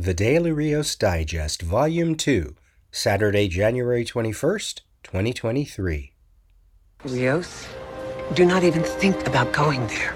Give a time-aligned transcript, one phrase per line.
[0.00, 2.54] The Daily Rios Digest, Volume 2,
[2.92, 6.12] Saturday, January 21st, 2023.
[7.02, 7.66] Rios,
[8.32, 10.14] do not even think about going there.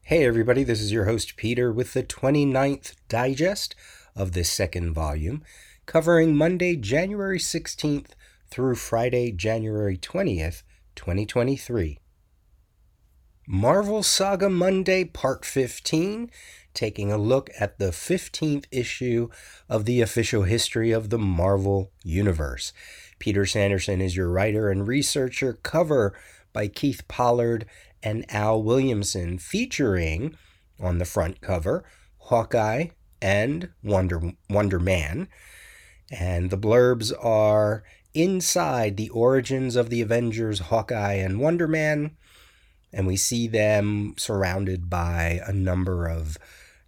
[0.00, 3.74] Hey, everybody, this is your host Peter with the 29th Digest
[4.14, 5.44] of this second volume,
[5.84, 8.12] covering Monday, January 16th
[8.48, 10.62] through Friday, January 20th,
[10.94, 11.98] 2023.
[13.48, 16.32] Marvel Saga Monday, Part 15,
[16.74, 19.28] taking a look at the 15th issue
[19.68, 22.72] of the official history of the Marvel Universe.
[23.20, 26.12] Peter Sanderson is your writer and researcher, cover
[26.52, 27.66] by Keith Pollard
[28.02, 30.36] and Al Williamson, featuring
[30.80, 31.84] on the front cover
[32.18, 32.88] Hawkeye
[33.22, 35.28] and Wonder, Wonder Man.
[36.10, 42.16] And the blurbs are inside the origins of the Avengers, Hawkeye and Wonder Man
[42.96, 46.38] and we see them surrounded by a number of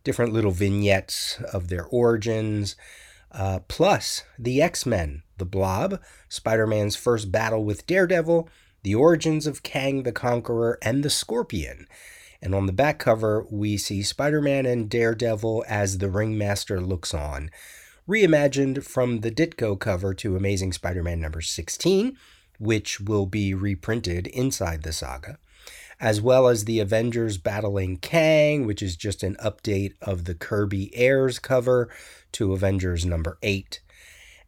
[0.04, 2.76] different little vignettes of their origins,
[3.30, 8.48] uh, plus the X Men, the Blob, Spider Man's first battle with Daredevil,
[8.84, 11.86] the origins of Kang the Conqueror, and the Scorpion.
[12.40, 17.12] And on the back cover, we see Spider Man and Daredevil as the Ringmaster looks
[17.12, 17.50] on,
[18.08, 22.16] reimagined from the Ditko cover to Amazing Spider Man number 16,
[22.58, 25.38] which will be reprinted inside the saga
[26.00, 30.96] as well as the Avengers battling Kang, which is just an update of the Kirby
[30.96, 31.88] Ayers cover
[32.32, 33.80] to Avengers number 8.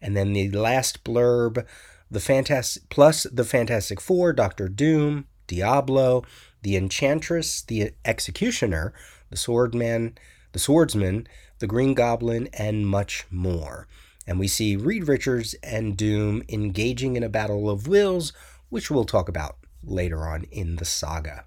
[0.01, 1.67] And then the last blurb,
[2.11, 6.23] the Fantastic plus the Fantastic Four, Doctor Doom, Diablo,
[6.63, 8.93] the Enchantress, the Executioner,
[9.31, 10.17] the Swordman,
[10.53, 11.27] the Swordsman,
[11.59, 13.87] the Green Goblin, and much more.
[14.27, 18.33] And we see Reed Richards and Doom engaging in a battle of wills,
[18.69, 21.45] which we'll talk about later on in the saga.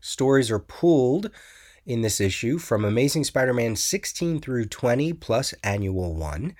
[0.00, 1.30] Stories are pulled
[1.84, 6.54] in this issue from Amazing Spider Man 16 through 20 plus Annual 1,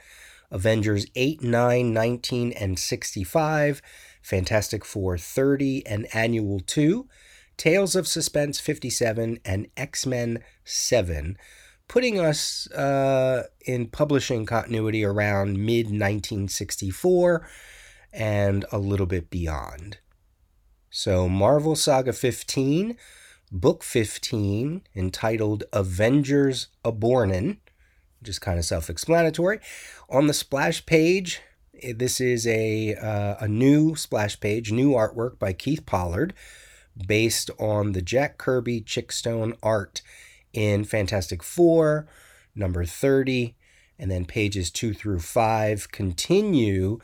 [0.50, 3.83] Avengers 8, 9, 19, and 65,
[4.22, 7.09] Fantastic Four 30 and Annual 2,
[7.56, 11.38] Tales of Suspense 57, and X Men 7,
[11.88, 17.49] putting us uh, in publishing continuity around mid 1964
[18.12, 19.99] and a little bit beyond.
[20.93, 22.97] So, Marvel Saga 15,
[23.53, 27.59] Book 15, entitled Avengers Abornin,
[28.19, 29.61] which is kind of self explanatory.
[30.09, 31.43] On the splash page,
[31.81, 36.34] eh, this is a, uh, a new splash page, new artwork by Keith Pollard,
[37.07, 40.03] based on the Jack Kirby Chic Stone art
[40.53, 42.09] in Fantastic Four,
[42.57, 43.55] number 30,
[43.97, 46.99] and then pages 2 through 5 continue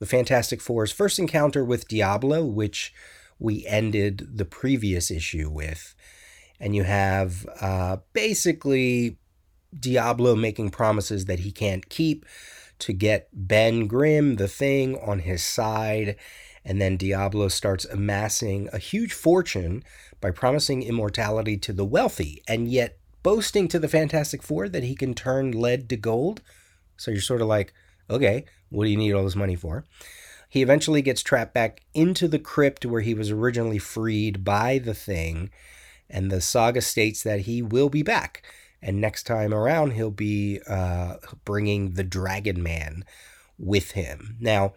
[0.00, 2.92] the Fantastic Four's first encounter with Diablo, which
[3.38, 5.94] we ended the previous issue with.
[6.60, 9.18] And you have uh, basically
[9.78, 12.26] Diablo making promises that he can't keep
[12.80, 16.16] to get Ben Grimm, the thing, on his side.
[16.64, 19.82] And then Diablo starts amassing a huge fortune
[20.20, 24.94] by promising immortality to the wealthy and yet boasting to the Fantastic Four that he
[24.94, 26.42] can turn lead to gold.
[26.96, 27.72] So you're sort of like,
[28.10, 29.84] okay, what do you need all this money for?
[30.48, 34.94] He eventually gets trapped back into the crypt where he was originally freed by the
[34.94, 35.50] thing,
[36.08, 38.42] and the saga states that he will be back.
[38.80, 43.04] And next time around, he'll be uh, bringing the Dragon Man
[43.58, 44.36] with him.
[44.40, 44.72] Now,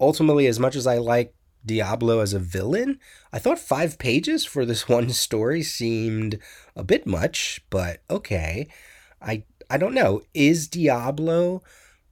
[0.00, 1.34] ultimately, as much as I like
[1.64, 2.98] Diablo as a villain,
[3.32, 6.38] I thought five pages for this one story seemed
[6.74, 8.68] a bit much, but okay.
[9.22, 10.22] I I don't know.
[10.34, 11.62] Is Diablo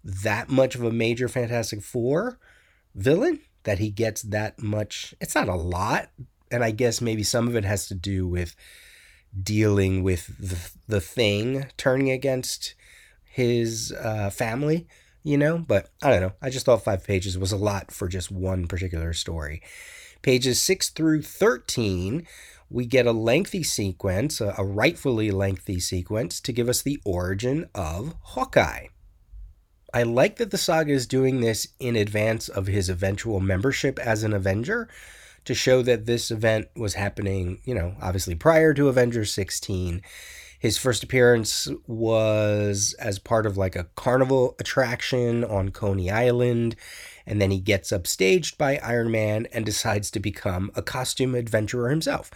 [0.03, 2.39] that much of a major Fantastic Four?
[2.95, 5.15] Villain that he gets that much.
[5.21, 6.11] It's not a lot,
[6.51, 8.55] and I guess maybe some of it has to do with
[9.43, 12.75] dealing with the, the thing turning against
[13.25, 14.87] his uh, family,
[15.23, 15.59] you know.
[15.59, 16.33] But I don't know.
[16.41, 19.63] I just thought five pages was a lot for just one particular story.
[20.23, 22.27] Pages six through thirteen.
[22.71, 27.69] We get a lengthy sequence, a, a rightfully lengthy sequence, to give us the origin
[27.75, 28.87] of Hawkeye.
[29.95, 34.25] I like that the saga is doing this in advance of his eventual membership as
[34.25, 34.89] an Avenger
[35.45, 40.03] to show that this event was happening, you know, obviously prior to Avengers 16.
[40.59, 46.75] His first appearance was as part of like a carnival attraction on Coney Island.
[47.25, 51.91] And then he gets upstaged by Iron Man and decides to become a costume adventurer
[51.91, 52.33] himself.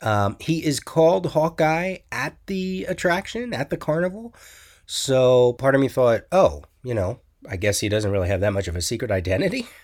[0.00, 4.32] Um, he is called Hawkeye at the attraction, at the carnival.
[4.90, 8.54] So part of me thought, oh, you know, I guess he doesn't really have that
[8.54, 9.68] much of a secret identity.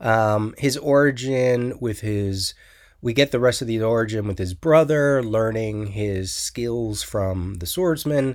[0.00, 2.54] Um, his origin with his
[3.00, 7.66] We get the rest of the origin with his brother, learning his skills from the
[7.66, 8.34] swordsman.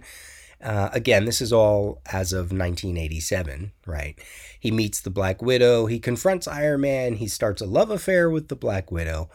[0.64, 4.18] Uh, again, this is all as of 1987, right?
[4.58, 5.88] He meets the Black Widow.
[5.88, 7.16] He confronts Iron Man.
[7.16, 9.30] He starts a love affair with the Black Widow.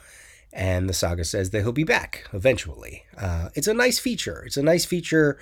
[0.55, 3.05] And the saga says that he'll be back eventually.
[3.19, 4.43] Uh, it's a nice feature.
[4.47, 5.39] It's a nice feature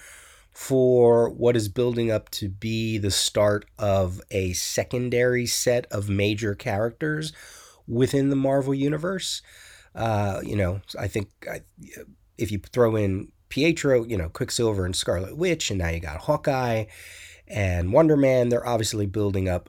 [0.52, 6.54] for what is building up to be the start of a secondary set of major
[6.54, 7.32] characters
[7.86, 9.42] within the Marvel Universe.
[9.94, 11.60] Uh, you know, I think I,
[12.38, 16.22] if you throw in Pietro, you know, Quicksilver and Scarlet Witch, and now you got
[16.22, 16.84] Hawkeye
[17.46, 19.68] and Wonder Man, they're obviously building up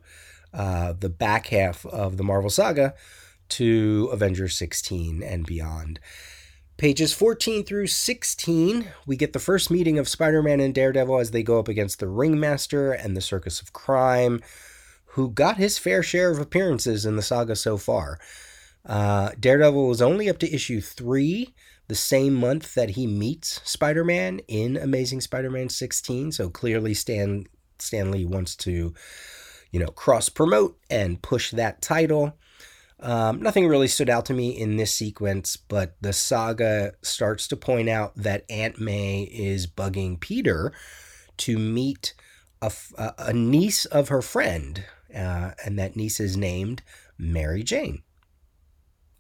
[0.53, 2.93] uh, the back half of the Marvel saga
[3.49, 5.99] to Avengers 16 and beyond.
[6.81, 11.29] Pages 14 through 16, we get the first meeting of Spider Man and Daredevil as
[11.29, 14.41] they go up against the Ringmaster and the Circus of Crime,
[15.09, 18.17] who got his fair share of appearances in the saga so far.
[18.83, 21.53] Uh, Daredevil was only up to issue three,
[21.87, 26.31] the same month that he meets Spider Man in Amazing Spider Man 16.
[26.31, 27.45] So clearly, Stan
[27.77, 28.91] Stan Lee wants to,
[29.69, 32.39] you know, cross promote and push that title.
[33.01, 37.57] Um, nothing really stood out to me in this sequence, but the saga starts to
[37.57, 40.71] point out that Aunt May is bugging Peter
[41.37, 42.13] to meet
[42.61, 42.71] a,
[43.17, 44.83] a niece of her friend,
[45.15, 46.83] uh, and that niece is named
[47.17, 48.03] Mary Jane.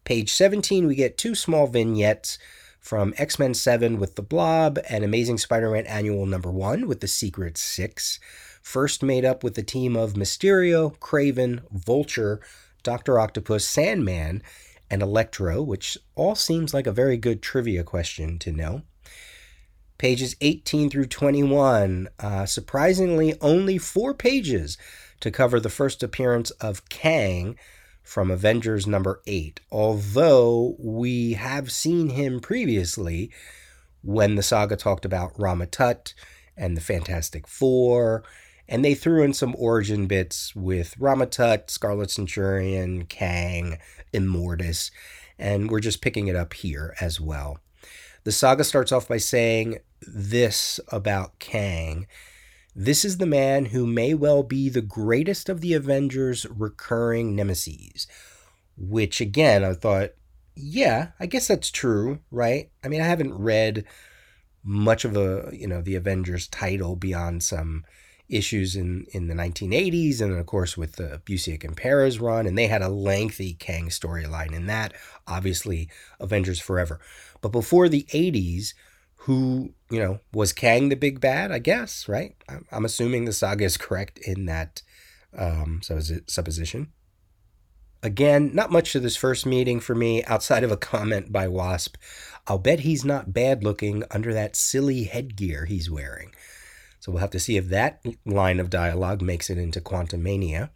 [0.03, 2.37] Page 17, we get two small vignettes
[2.79, 6.99] from X Men 7 with the Blob and Amazing Spider Man Annual Number 1 with
[6.99, 8.19] the Secret Six.
[8.61, 12.41] First made up with the team of Mysterio, Kraven, Vulture,
[12.83, 13.19] Dr.
[13.19, 14.41] Octopus, Sandman,
[14.89, 18.81] and Electro, which all seems like a very good trivia question to know.
[19.97, 24.77] Pages 18 through 21, uh, surprisingly, only four pages
[25.19, 27.55] to cover the first appearance of Kang
[28.03, 33.31] from Avengers number 8, although we have seen him previously
[34.01, 36.13] when the saga talked about Rama-Tut
[36.57, 38.23] and the Fantastic Four
[38.71, 43.77] and they threw in some origin bits with Rama-Tut, Scarlet Centurion, Kang,
[44.13, 44.91] Immortus,
[45.37, 47.59] and we're just picking it up here as well.
[48.23, 52.07] The saga starts off by saying this about Kang.
[52.73, 58.07] This is the man who may well be the greatest of the Avengers' recurring nemesis.
[58.77, 60.11] Which, again, I thought,
[60.55, 62.69] yeah, I guess that's true, right?
[62.85, 63.83] I mean, I haven't read
[64.63, 67.83] much of a, you know, the Avengers title beyond some
[68.31, 72.57] issues in, in the 1980s, and of course with the Busiek and Perez run, and
[72.57, 74.93] they had a lengthy Kang storyline in that.
[75.27, 75.89] Obviously,
[76.19, 76.99] Avengers Forever,
[77.41, 78.73] but before the 80s,
[79.25, 81.51] who you know was Kang the big bad?
[81.51, 82.35] I guess right.
[82.71, 84.81] I'm assuming the saga is correct in that
[85.37, 85.81] um,
[86.27, 86.91] supposition.
[88.03, 91.97] Again, not much to this first meeting for me outside of a comment by Wasp.
[92.47, 96.31] I'll bet he's not bad looking under that silly headgear he's wearing.
[97.01, 100.69] So we'll have to see if that line of dialogue makes it into Quantumania.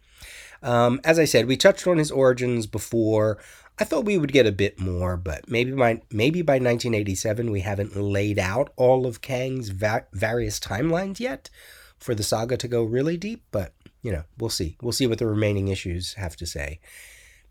[0.60, 3.38] Um, as I said, we touched on his origins before.
[3.78, 7.60] I thought we would get a bit more, but maybe by maybe by 1987 we
[7.60, 11.48] haven't laid out all of Kang's va- various timelines yet
[11.96, 13.44] for the saga to go really deep.
[13.52, 14.76] But you know, we'll see.
[14.82, 16.80] We'll see what the remaining issues have to say.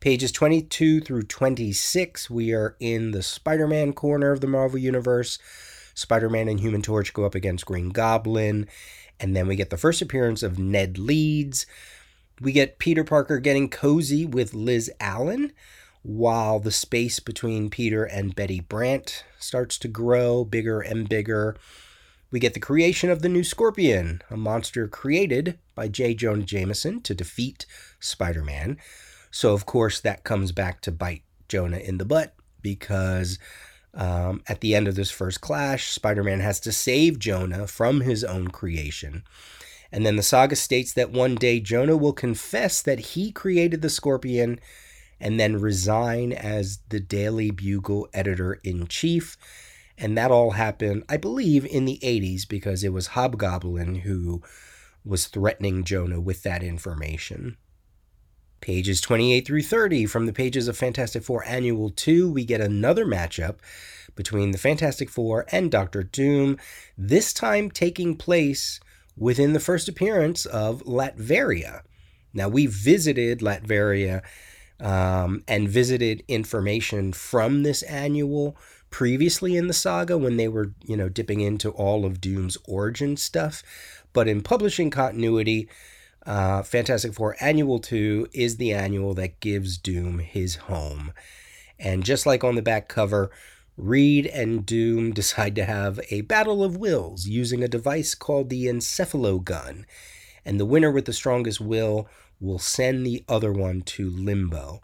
[0.01, 5.39] Pages 22 through 26, we are in the Spider-Man corner of the Marvel Universe.
[5.95, 8.68] Spider Man and Human Torch go up against Green Goblin.
[9.19, 11.65] And then we get the first appearance of Ned Leeds.
[12.39, 15.53] We get Peter Parker getting cozy with Liz Allen
[16.03, 21.58] while the space between Peter and Betty Brant starts to grow bigger and bigger.
[22.29, 26.13] We get the creation of the new Scorpion, a monster created by J.
[26.13, 27.65] Jonah Jameson to defeat
[28.00, 28.77] Spider Man.
[29.31, 33.39] So, of course, that comes back to bite Jonah in the butt because
[33.95, 38.01] um, at the end of this first clash, Spider Man has to save Jonah from
[38.01, 39.23] his own creation.
[39.91, 43.89] And then the saga states that one day Jonah will confess that he created the
[43.89, 44.59] scorpion
[45.19, 49.37] and then resign as the Daily Bugle editor in chief.
[49.97, 54.41] And that all happened, I believe, in the 80s because it was Hobgoblin who
[55.05, 57.55] was threatening Jonah with that information.
[58.65, 63.05] Pages 28 through 30 from the pages of Fantastic Four Annual 2, we get another
[63.05, 63.57] matchup
[64.15, 66.57] between the Fantastic Four and Doctor Doom,
[66.98, 68.79] this time taking place
[69.15, 71.81] within the first appearance of Latveria.
[72.34, 74.24] Now, we visited Latveria
[74.79, 78.57] um, and visited information from this annual
[78.89, 83.15] previously in the saga when they were, you know, dipping into all of Doom's origin
[83.15, 83.62] stuff.
[84.12, 85.69] But in publishing continuity,
[86.25, 91.13] uh, Fantastic Four Annual 2 is the annual that gives Doom his home.
[91.79, 93.29] And just like on the back cover,
[93.77, 98.65] Reed and Doom decide to have a battle of wills using a device called the
[98.65, 99.86] encephalogun.
[100.44, 102.08] And the winner with the strongest will
[102.39, 104.82] will send the other one to limbo.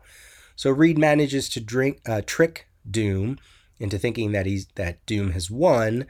[0.55, 3.39] So Reed manages to drink, uh, trick Doom
[3.79, 6.05] into thinking that he's that Doom has won,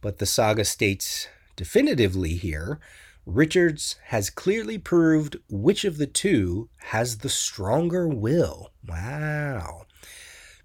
[0.00, 2.80] but the saga states definitively here
[3.26, 8.72] Richards has clearly proved which of the two has the stronger will.
[8.86, 9.86] Wow.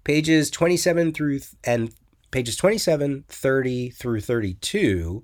[0.04, 1.92] Pages 27 through and
[2.30, 5.22] pages 27, 30 through 32,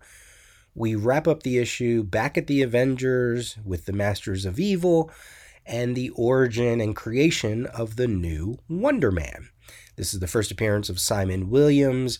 [0.74, 5.10] we wrap up the issue back at the Avengers with the Masters of Evil
[5.64, 9.48] and the origin and creation of the new Wonder Man.
[9.96, 12.18] This is the first appearance of Simon Williams.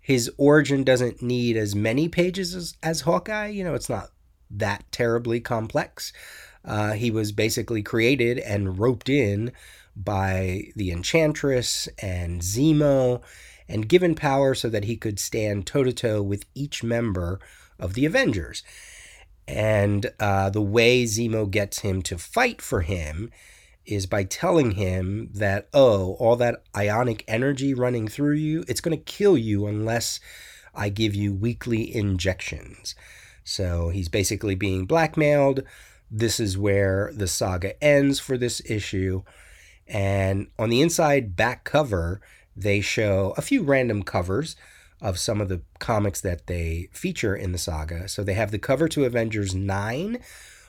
[0.00, 3.48] His origin doesn't need as many pages as, as Hawkeye.
[3.48, 4.10] You know, it's not
[4.50, 6.12] that terribly complex.
[6.64, 9.52] Uh, he was basically created and roped in
[9.96, 13.22] by the Enchantress and Zemo
[13.68, 17.40] and given power so that he could stand toe to toe with each member
[17.78, 18.62] of the Avengers.
[19.46, 23.30] And uh, the way Zemo gets him to fight for him
[23.86, 28.96] is by telling him that, oh, all that ionic energy running through you, it's going
[28.96, 30.20] to kill you unless
[30.74, 32.94] I give you weekly injections.
[33.48, 35.62] So he's basically being blackmailed.
[36.10, 39.22] This is where the saga ends for this issue.
[39.86, 42.20] And on the inside back cover,
[42.54, 44.54] they show a few random covers
[45.00, 48.06] of some of the comics that they feature in the saga.
[48.06, 50.18] So they have the cover to Avengers 9,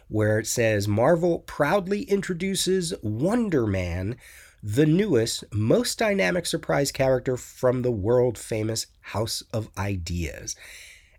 [0.07, 4.15] where it says Marvel proudly introduces Wonder Man,
[4.63, 10.55] the newest, most dynamic surprise character from the world famous House of Ideas.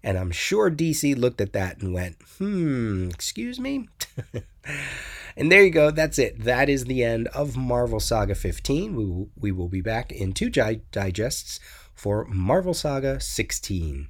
[0.02, 3.88] And I'm sure DC looked at that and went, hmm, excuse me?
[5.37, 5.90] and there you go.
[5.90, 6.42] That's it.
[6.42, 8.97] That is the end of Marvel Saga 15.
[8.97, 11.61] We will, we will be back in two digests
[11.95, 14.09] for Marvel Saga 16.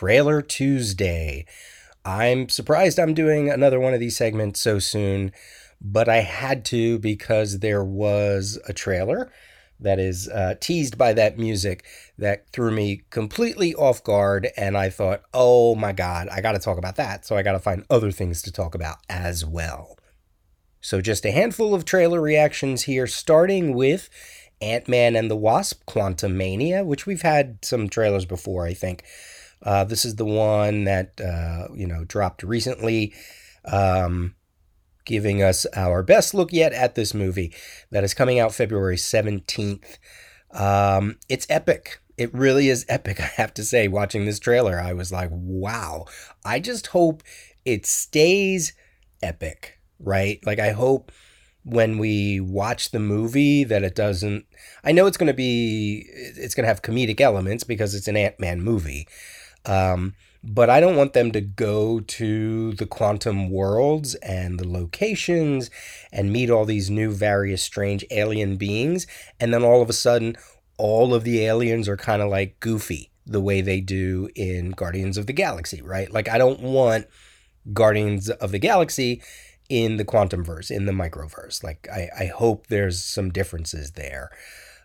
[0.00, 1.44] Trailer Tuesday.
[2.06, 5.30] I'm surprised I'm doing another one of these segments so soon,
[5.78, 9.30] but I had to because there was a trailer
[9.78, 11.84] that is uh, teased by that music
[12.16, 14.48] that threw me completely off guard.
[14.56, 17.26] And I thought, oh my God, I got to talk about that.
[17.26, 19.98] So I got to find other things to talk about as well.
[20.80, 24.08] So, just a handful of trailer reactions here, starting with
[24.62, 29.04] Ant Man and the Wasp Quantumania, which we've had some trailers before, I think.
[29.62, 33.12] Uh, this is the one that uh, you know dropped recently,
[33.64, 34.34] um,
[35.04, 37.52] giving us our best look yet at this movie
[37.90, 39.98] that is coming out February seventeenth.
[40.52, 42.00] Um, it's epic.
[42.16, 43.20] It really is epic.
[43.20, 46.06] I have to say, watching this trailer, I was like, "Wow!"
[46.44, 47.22] I just hope
[47.64, 48.72] it stays
[49.22, 50.40] epic, right?
[50.46, 51.12] Like I hope
[51.62, 54.46] when we watch the movie that it doesn't
[54.82, 58.16] I know it's going to be it's going to have comedic elements because it's an
[58.16, 59.06] Ant-Man movie.
[59.66, 65.70] Um, but I don't want them to go to the quantum worlds and the locations
[66.12, 69.06] and meet all these new, various, strange alien beings.
[69.38, 70.36] And then all of a sudden,
[70.78, 75.18] all of the aliens are kind of like goofy the way they do in Guardians
[75.18, 76.10] of the Galaxy, right?
[76.10, 77.06] Like, I don't want
[77.72, 79.22] Guardians of the Galaxy
[79.68, 81.62] in the quantum verse, in the microverse.
[81.62, 84.30] Like, I, I hope there's some differences there.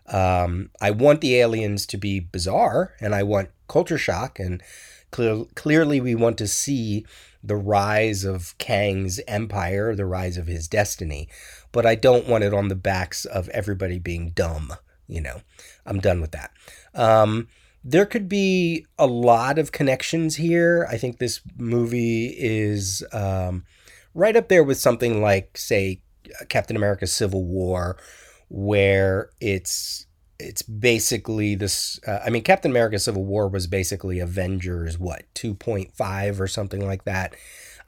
[0.06, 4.38] Um, I want the aliens to be bizarre and I want culture shock.
[4.38, 4.62] And
[5.10, 7.04] clear, clearly, we want to see
[7.42, 11.28] the rise of Kang's empire, the rise of his destiny.
[11.72, 14.74] But I don't want it on the backs of everybody being dumb.
[15.06, 15.42] You know,
[15.84, 16.50] I'm done with that.
[16.94, 17.48] Um,
[17.84, 20.88] there could be a lot of connections here.
[20.90, 23.64] I think this movie is um,
[24.12, 26.00] right up there with something like, say,
[26.48, 27.96] Captain America Civil War
[28.48, 30.06] where it's
[30.38, 36.40] it's basically this uh, i mean captain america civil war was basically avengers what 2.5
[36.40, 37.34] or something like that.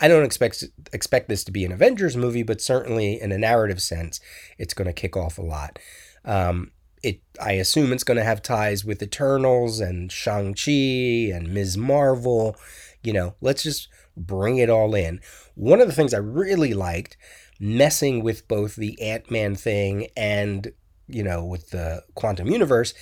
[0.01, 0.63] I don't expect
[0.93, 4.21] expect this to be an avengers movie but certainly in a narrative sense
[4.57, 5.79] it's going to kick off a lot.
[6.25, 11.77] Um, it i assume it's going to have ties with eternals and shang-chi and ms.
[11.77, 12.57] Marvel.
[13.03, 15.21] You know let's just bring it all in.
[15.55, 17.17] One of the things i really liked
[17.61, 20.73] messing with both the Ant-Man thing and,
[21.09, 22.95] you know, with the quantum universe,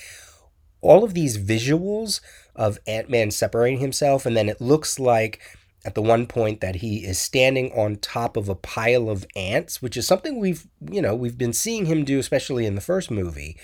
[0.80, 2.20] all of these visuals
[2.54, 5.40] of Ant-Man separating himself and then it looks like
[5.86, 9.80] at the one point that he is standing on top of a pile of ants,
[9.80, 13.08] which is something we've, you know, we've been seeing him do, especially in the first
[13.08, 13.56] movie.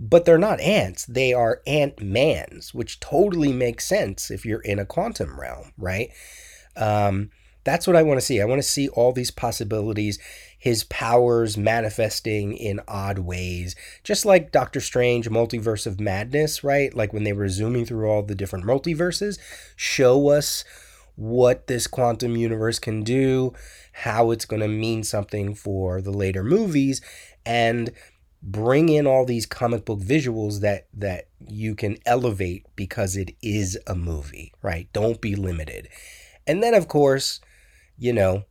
[0.00, 4.80] But they're not ants, they are ant mans, which totally makes sense if you're in
[4.80, 6.10] a quantum realm, right?
[6.76, 7.30] Um,
[7.62, 8.40] that's what I want to see.
[8.40, 10.18] I want to see all these possibilities,
[10.64, 16.94] his powers manifesting in odd ways, just like Doctor Strange Multiverse of Madness, right?
[16.94, 19.38] Like when they were zooming through all the different multiverses,
[19.76, 20.64] show us
[21.16, 23.52] what this quantum universe can do,
[23.92, 27.02] how it's going to mean something for the later movies,
[27.44, 27.90] and
[28.42, 33.78] bring in all these comic book visuals that that you can elevate because it is
[33.86, 34.88] a movie, right?
[34.94, 35.90] Don't be limited.
[36.46, 37.42] And then of course,
[37.98, 38.46] you know,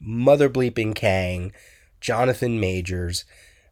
[0.00, 1.52] Mother Bleeping Kang,
[2.00, 3.24] Jonathan Majors.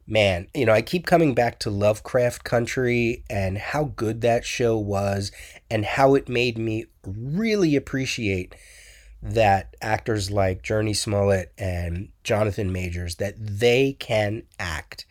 [0.05, 4.77] Man, you know, I keep coming back to Lovecraft Country and how good that show
[4.77, 5.31] was
[5.69, 8.55] and how it made me really appreciate
[9.21, 15.05] that actors like Jurnee Smollett and Jonathan Majors that they can act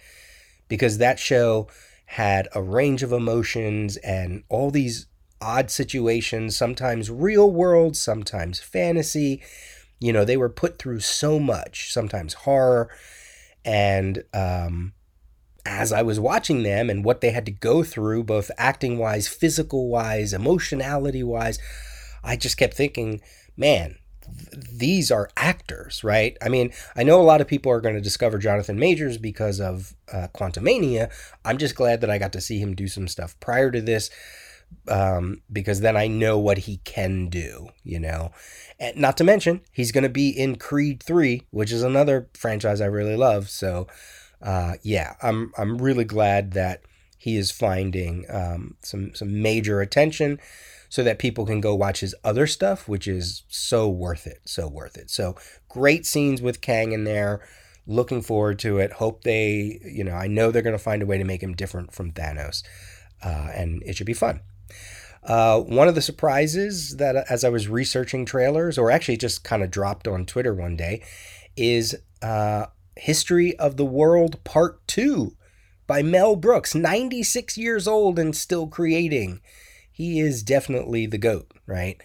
[0.68, 1.68] because that show
[2.06, 5.06] had a range of emotions and all these
[5.40, 9.42] odd situations, sometimes real world, sometimes fantasy,
[10.00, 12.88] you know, they were put through so much, sometimes horror.
[13.64, 14.92] And um,
[15.64, 19.28] as I was watching them and what they had to go through, both acting wise,
[19.28, 21.58] physical wise, emotionality wise,
[22.22, 23.20] I just kept thinking,
[23.56, 23.96] man,
[24.72, 26.36] these are actors, right?
[26.42, 29.60] I mean, I know a lot of people are going to discover Jonathan Majors because
[29.60, 31.10] of uh, Quantumania.
[31.44, 34.10] I'm just glad that I got to see him do some stuff prior to this
[34.88, 38.32] um, because then I know what he can do, you know.
[38.78, 42.80] And not to mention, he's going to be in Creed 3, which is another franchise
[42.80, 43.48] I really love.
[43.48, 43.86] So,
[44.42, 46.82] uh, yeah, I'm I'm really glad that
[47.18, 50.38] he is finding um, some some major attention
[50.88, 54.68] so that people can go watch his other stuff, which is so worth it, so
[54.68, 55.10] worth it.
[55.10, 55.34] So
[55.68, 57.40] great scenes with Kang in there.
[57.88, 58.94] Looking forward to it.
[58.94, 61.54] Hope they, you know, I know they're going to find a way to make him
[61.54, 62.64] different from Thanos,
[63.24, 64.40] uh, and it should be fun.
[65.22, 69.62] Uh, one of the surprises that, as I was researching trailers, or actually just kind
[69.62, 71.02] of dropped on Twitter one day,
[71.56, 75.36] is uh, History of the World Part 2
[75.86, 79.40] by Mel Brooks, 96 years old and still creating.
[79.90, 82.00] He is definitely the GOAT, right?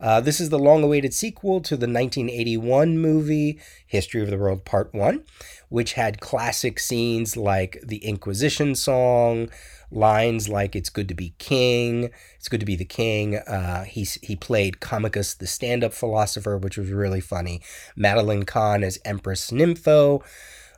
[0.00, 4.64] Uh, this is the long awaited sequel to the 1981 movie History of the World
[4.64, 5.24] Part 1,
[5.68, 9.50] which had classic scenes like the Inquisition song,
[9.90, 14.06] lines like "It's good to be king," "It's good to be the king." Uh, he
[14.22, 17.60] he played Comicus, the stand-up philosopher, which was really funny.
[17.96, 20.22] Madeline Kahn as Empress Nympho.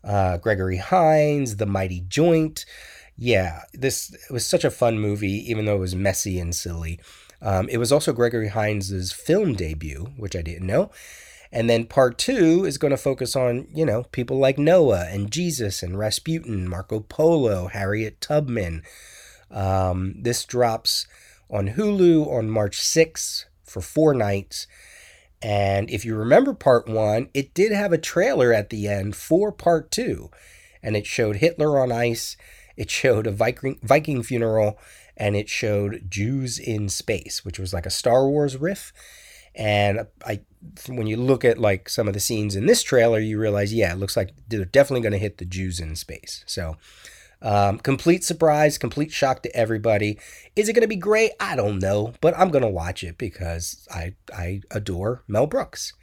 [0.02, 2.64] Uh, Gregory Hines, The Mighty Joint.
[3.18, 6.98] Yeah, this was such a fun movie, even though it was messy and silly.
[7.42, 10.90] Um, it was also Gregory Hines' film debut, which I didn't know.
[11.52, 15.30] And then part two is going to focus on, you know, people like Noah and
[15.30, 18.82] Jesus and Rasputin, Marco Polo, Harriet Tubman.
[19.50, 21.08] Um, this drops
[21.50, 24.68] on Hulu on March 6th for four nights.
[25.42, 29.50] And if you remember part one, it did have a trailer at the end for
[29.50, 30.30] part two.
[30.82, 32.36] And it showed Hitler on ice,
[32.76, 34.78] it showed a Viking, Viking funeral,
[35.16, 38.92] and it showed Jews in space, which was like a Star Wars riff.
[39.54, 40.40] And I,
[40.88, 43.92] when you look at like some of the scenes in this trailer, you realize, yeah,
[43.92, 46.44] it looks like they're definitely going to hit the Jews in space.
[46.46, 46.76] So,
[47.42, 50.18] um, complete surprise, complete shock to everybody.
[50.54, 51.32] Is it going to be great?
[51.40, 55.94] I don't know, but I'm going to watch it because I I adore Mel Brooks.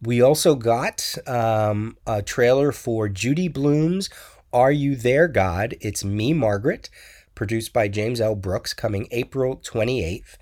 [0.00, 4.10] We also got um, a trailer for Judy Blume's
[4.52, 6.88] "Are You There, God?" It's me, Margaret,
[7.34, 8.36] produced by James L.
[8.36, 10.36] Brooks, coming April 28th.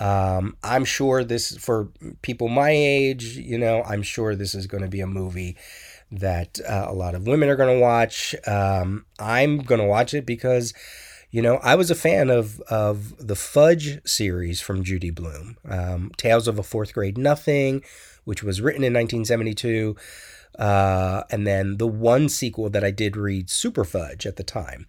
[0.00, 1.90] Um, I'm sure this for
[2.22, 5.56] people my age, you know, I'm sure this is going to be a movie
[6.10, 8.34] that uh, a lot of women are going to watch.
[8.46, 10.72] Um, I'm going to watch it because,
[11.30, 16.10] you know, I was a fan of of the Fudge series from Judy Blume, um,
[16.16, 17.82] Tales of a Fourth Grade Nothing,
[18.24, 19.96] which was written in 1972.
[20.58, 24.86] Uh, and then the one sequel that I did read, Super Fudge, at the time.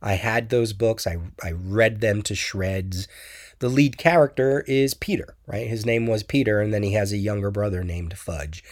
[0.00, 1.06] I had those books.
[1.06, 3.06] I, I read them to shreds
[3.62, 5.68] the lead character is Peter, right?
[5.68, 8.64] His name was Peter, and then he has a younger brother named Fudge.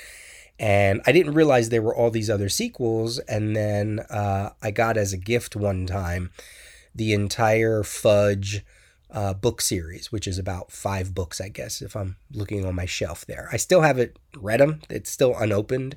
[0.58, 3.20] And I didn't realize there were all these other sequels.
[3.20, 6.32] And then uh, I got as a gift one time
[6.92, 8.64] the entire Fudge
[9.12, 12.86] uh, book series, which is about five books, I guess, if I'm looking on my
[12.86, 13.48] shelf there.
[13.52, 15.94] I still haven't read them, it's still unopened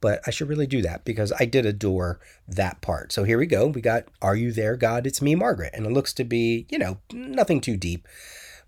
[0.00, 3.12] but I should really do that because I did adore that part.
[3.12, 3.66] So here we go.
[3.66, 5.06] We got Are You There, God?
[5.06, 5.72] It's Me, Margaret.
[5.74, 8.06] And it looks to be, you know, nothing too deep.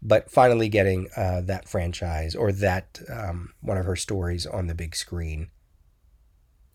[0.02, 4.74] but finally getting uh, that franchise or that um, one of her stories on the
[4.74, 5.48] big screen.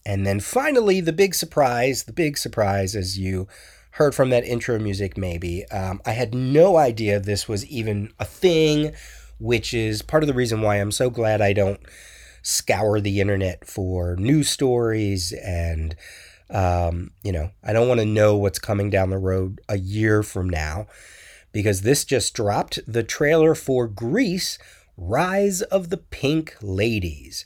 [0.06, 3.48] And then finally, the big surprise, the big surprise, as you
[3.92, 5.66] heard from that intro music, maybe.
[5.66, 8.94] Um, I had no idea this was even a thing,
[9.40, 11.82] which is part of the reason why I'm so glad I don't
[12.42, 15.96] scour the internet for news stories and
[16.50, 20.24] um, you know i don't want to know what's coming down the road a year
[20.24, 20.88] from now
[21.52, 24.58] because this just dropped the trailer for grease
[24.98, 27.46] rise of the pink ladies.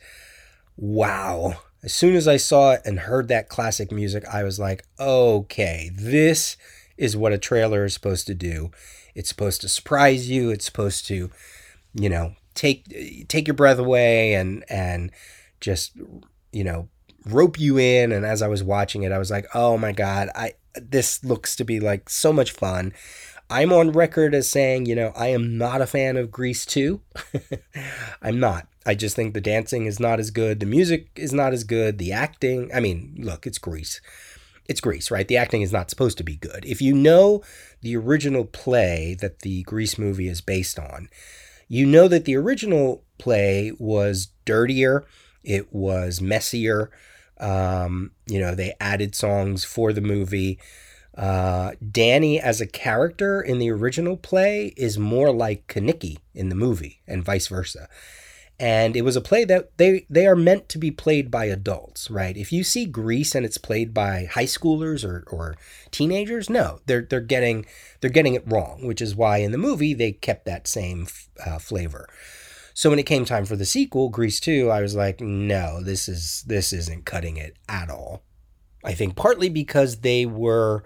[0.77, 1.61] Wow.
[1.83, 5.89] As soon as i saw it and heard that classic music i was like okay
[5.93, 6.57] this
[6.97, 8.69] is what a trailer is supposed to do.
[9.15, 10.51] It's supposed to surprise you.
[10.51, 11.31] It's supposed to
[11.93, 15.11] you know take take your breath away and and
[15.59, 15.93] just
[16.51, 16.89] you know
[17.25, 18.11] rope you in.
[18.11, 21.55] And as I was watching it I was like oh my god I this looks
[21.57, 22.93] to be like so much fun.
[23.49, 27.01] I'm on record as saying you know I am not a fan of Grease 2
[28.21, 28.67] I'm not.
[28.85, 30.59] I just think the dancing is not as good.
[30.59, 31.97] The music is not as good.
[31.97, 34.01] The acting I mean look it's Grease.
[34.67, 35.27] It's Grease right?
[35.27, 36.65] The acting is not supposed to be good.
[36.65, 37.43] If you know
[37.81, 41.09] the original play that the Grease movie is based on
[41.71, 45.05] you know that the original play was dirtier,
[45.41, 46.91] it was messier.
[47.39, 50.59] Um, you know, they added songs for the movie.
[51.17, 56.55] Uh, Danny, as a character in the original play, is more like Kenickie in the
[56.55, 57.87] movie, and vice versa
[58.61, 62.11] and it was a play that they they are meant to be played by adults
[62.11, 62.37] right?
[62.37, 65.55] If you see grease and it's played by high schoolers or, or
[65.89, 67.65] teenagers no they're they're getting
[67.99, 71.07] they're getting it wrong which is why in the movie they kept that same
[71.43, 72.07] uh, flavor.
[72.75, 76.07] So when it came time for the sequel grease 2 i was like no this
[76.07, 78.21] is this isn't cutting it at all.
[78.83, 80.83] I think partly because they were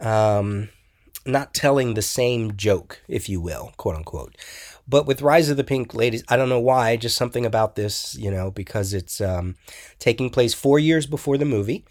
[0.00, 0.68] um
[1.26, 4.36] not telling the same joke if you will quote unquote
[4.90, 8.16] but with Rise of the Pink Ladies, I don't know why, just something about this,
[8.18, 9.54] you know, because it's um,
[10.00, 11.84] taking place four years before the movie.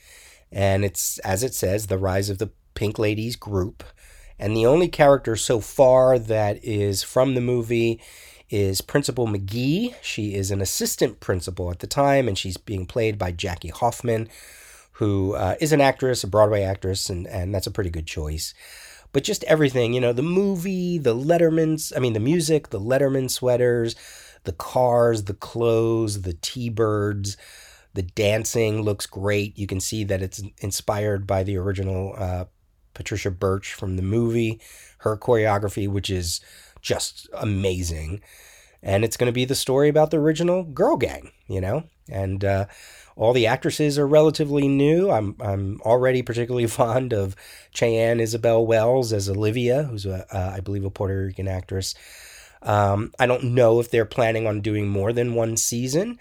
[0.52, 3.86] And it's, as it says, the Rise of the Pink Ladies group.
[4.38, 8.02] And the only character so far that is from the movie
[8.50, 9.96] is Principal McGee.
[10.02, 14.28] She is an assistant principal at the time, and she's being played by Jackie Hoffman,
[14.94, 18.54] who uh, is an actress, a Broadway actress, and, and that's a pretty good choice
[19.12, 23.30] but just everything, you know, the movie, the Letterman's, I mean, the music, the Letterman
[23.30, 23.96] sweaters,
[24.44, 27.38] the cars, the clothes, the T birds,
[27.94, 29.58] the dancing looks great.
[29.58, 32.46] You can see that it's inspired by the original uh,
[32.94, 34.62] Patricia Birch from the movie,
[35.00, 36.40] her choreography, which is
[36.82, 38.22] just amazing.
[38.82, 41.84] And it's going to be the story about the original girl gang, you know?
[42.10, 42.68] And, uh,
[43.20, 45.12] all the actresses are relatively new.
[45.12, 47.36] I'm I'm already particularly fond of
[47.72, 51.94] Cheyenne Isabel Wells as Olivia, who's a uh, I believe a Puerto Rican actress.
[52.62, 56.18] Um, I don't know if they're planning on doing more than one season,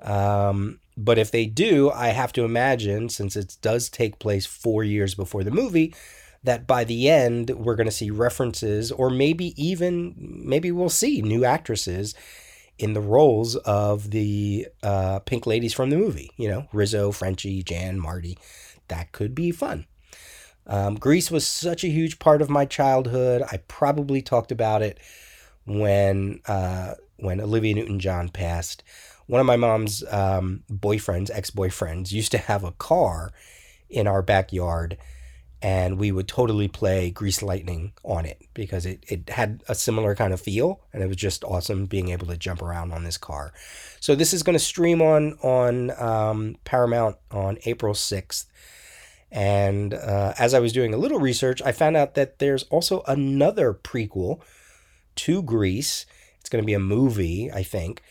[0.00, 4.84] um, but if they do, I have to imagine since it does take place four
[4.84, 5.94] years before the movie.
[6.44, 11.20] That by the end, we're going to see references, or maybe even, maybe we'll see
[11.20, 12.14] new actresses
[12.78, 16.30] in the roles of the uh, pink ladies from the movie.
[16.36, 18.38] You know, Rizzo, Frenchie, Jan, Marty.
[18.88, 19.86] That could be fun.
[20.66, 23.42] Um, Grease was such a huge part of my childhood.
[23.50, 24.98] I probably talked about it
[25.64, 28.82] when uh, when Olivia Newton John passed.
[29.26, 33.32] One of my mom's um, boyfriends, ex boyfriends, used to have a car
[33.88, 34.98] in our backyard
[35.62, 40.14] and we would totally play Grease Lightning on it because it, it had a similar
[40.14, 43.16] kind of feel and it was just awesome being able to jump around on this
[43.16, 43.52] car.
[44.00, 48.46] So this is going to stream on on um, Paramount on April 6th.
[49.32, 53.02] And uh, as I was doing a little research, I found out that there's also
[53.08, 54.40] another prequel
[55.16, 56.06] to Grease.
[56.40, 58.02] It's going to be a movie, I think,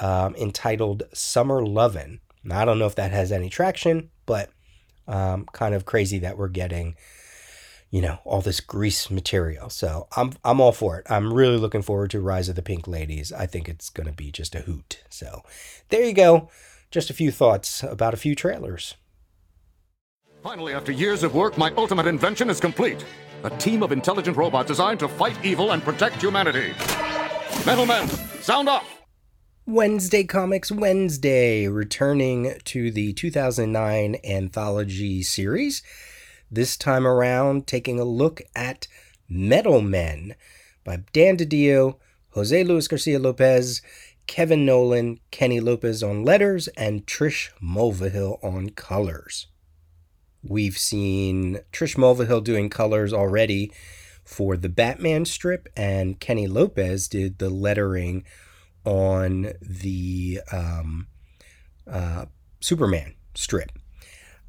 [0.00, 2.20] um, entitled Summer Lovin'.
[2.42, 4.50] Now, I don't know if that has any traction, but
[5.06, 6.96] um, kind of crazy that we're getting,
[7.90, 9.70] you know, all this grease material.
[9.70, 11.06] So I'm I'm all for it.
[11.10, 13.32] I'm really looking forward to Rise of the Pink Ladies.
[13.32, 15.02] I think it's going to be just a hoot.
[15.08, 15.42] So
[15.88, 16.48] there you go.
[16.90, 18.94] Just a few thoughts about a few trailers.
[20.42, 23.04] Finally, after years of work, my ultimate invention is complete.
[23.44, 26.72] A team of intelligent robots designed to fight evil and protect humanity.
[27.64, 28.08] Metal Men,
[28.40, 28.93] sound off!
[29.66, 35.82] Wednesday Comics Wednesday, returning to the 2009 anthology series.
[36.50, 38.86] This time around, taking a look at
[39.26, 40.34] Metal Men
[40.84, 41.96] by Dan DiDio,
[42.32, 43.80] Jose Luis Garcia Lopez,
[44.26, 49.46] Kevin Nowlan, Kenny Lopez on letters, and Trish Mulvihill on colors.
[50.42, 53.72] We've seen Trish Mulvihill doing colors already
[54.26, 58.24] for the Batman strip, and Kenny Lopez did the lettering
[58.84, 61.06] on the um,
[61.90, 62.26] uh,
[62.60, 63.70] Superman strip.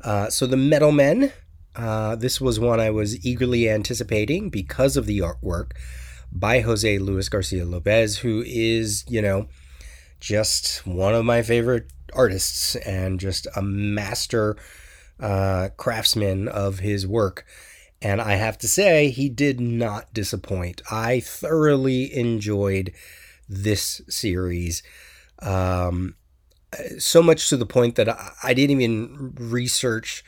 [0.02, 1.34] Uh, so the Metal Men,
[1.76, 5.72] uh, this was one I was eagerly anticipating because of the artwork
[6.32, 9.48] by Jose Luis Garcia Lopez, who is, you know,
[10.20, 14.58] just one of my favorite artists and just a master
[15.20, 17.46] uh, craftsman of his work.
[18.02, 20.82] And I have to say, he did not disappoint.
[20.92, 22.92] I thoroughly enjoyed
[23.48, 24.84] this series.
[25.40, 26.16] Um,
[26.98, 28.10] so much to the point that
[28.44, 30.24] I didn't even research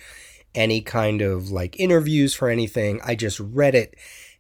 [0.56, 3.00] any kind of like interviews for anything.
[3.04, 3.96] I just read it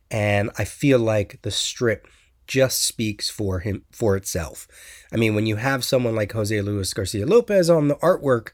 [0.09, 2.07] and I feel like the strip
[2.47, 4.67] just speaks for him for itself.
[5.11, 8.49] I mean, when you have someone like Jose Luis Garcia Lopez on the artwork,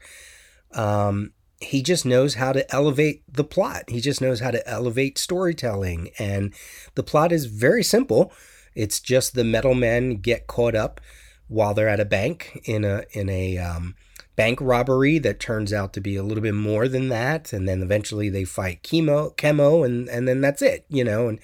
[0.72, 3.84] um, he just knows how to elevate the plot.
[3.88, 6.52] He just knows how to elevate storytelling, and
[6.96, 8.32] the plot is very simple.
[8.74, 11.00] It's just the metal men get caught up
[11.48, 13.94] while they're at a bank in a in a um,
[14.36, 17.82] bank robbery that turns out to be a little bit more than that, and then
[17.82, 21.28] eventually they fight chemo chemo, and and then that's it, you know.
[21.28, 21.40] And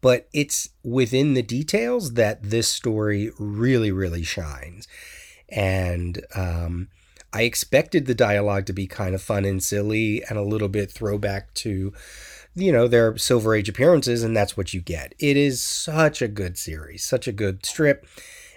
[0.00, 4.86] but it's within the details that this story really really shines,
[5.48, 6.88] and um,
[7.32, 10.90] I expected the dialogue to be kind of fun and silly and a little bit
[10.90, 11.92] throwback to
[12.54, 16.28] you know their silver age appearances and that's what you get it is such a
[16.28, 18.06] good series such a good strip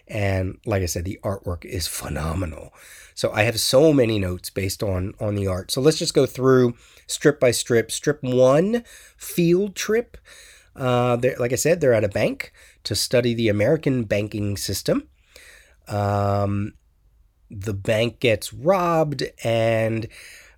[0.08, 2.74] and like I said, the artwork is phenomenal.
[3.14, 5.72] So I have so many notes based on on the art.
[5.72, 6.76] So let's just go through
[7.08, 7.92] strip by strip.
[7.92, 8.84] Strip one,
[9.18, 10.18] field trip.
[10.76, 12.52] Uh, like I said, they're at a bank
[12.84, 15.08] to study the American banking system.
[15.88, 16.74] Um,
[17.50, 20.08] the bank gets robbed, and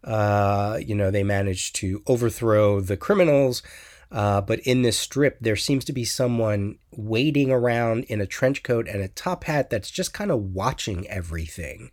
[0.04, 3.62] uh, you know they manage to overthrow the criminals.
[4.10, 8.64] Uh, but in this strip, there seems to be someone waiting around in a trench
[8.64, 11.92] coat and a top hat that's just kind of watching everything.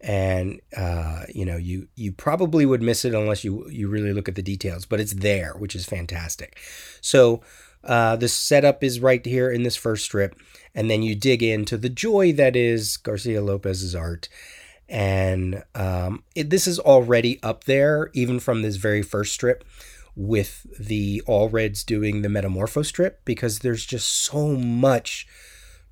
[0.00, 4.28] And uh, you know, you you probably would miss it unless you you really look
[4.28, 6.58] at the details, but it's there, which is fantastic.
[7.00, 7.42] So
[7.84, 10.36] uh, the setup is right here in this first strip,
[10.74, 14.28] and then you dig into the joy that is Garcia Lopez's art.
[14.88, 19.64] And um, it, this is already up there, even from this very first strip
[20.16, 25.28] with the Allreds doing the Metamorpho strip because there's just so much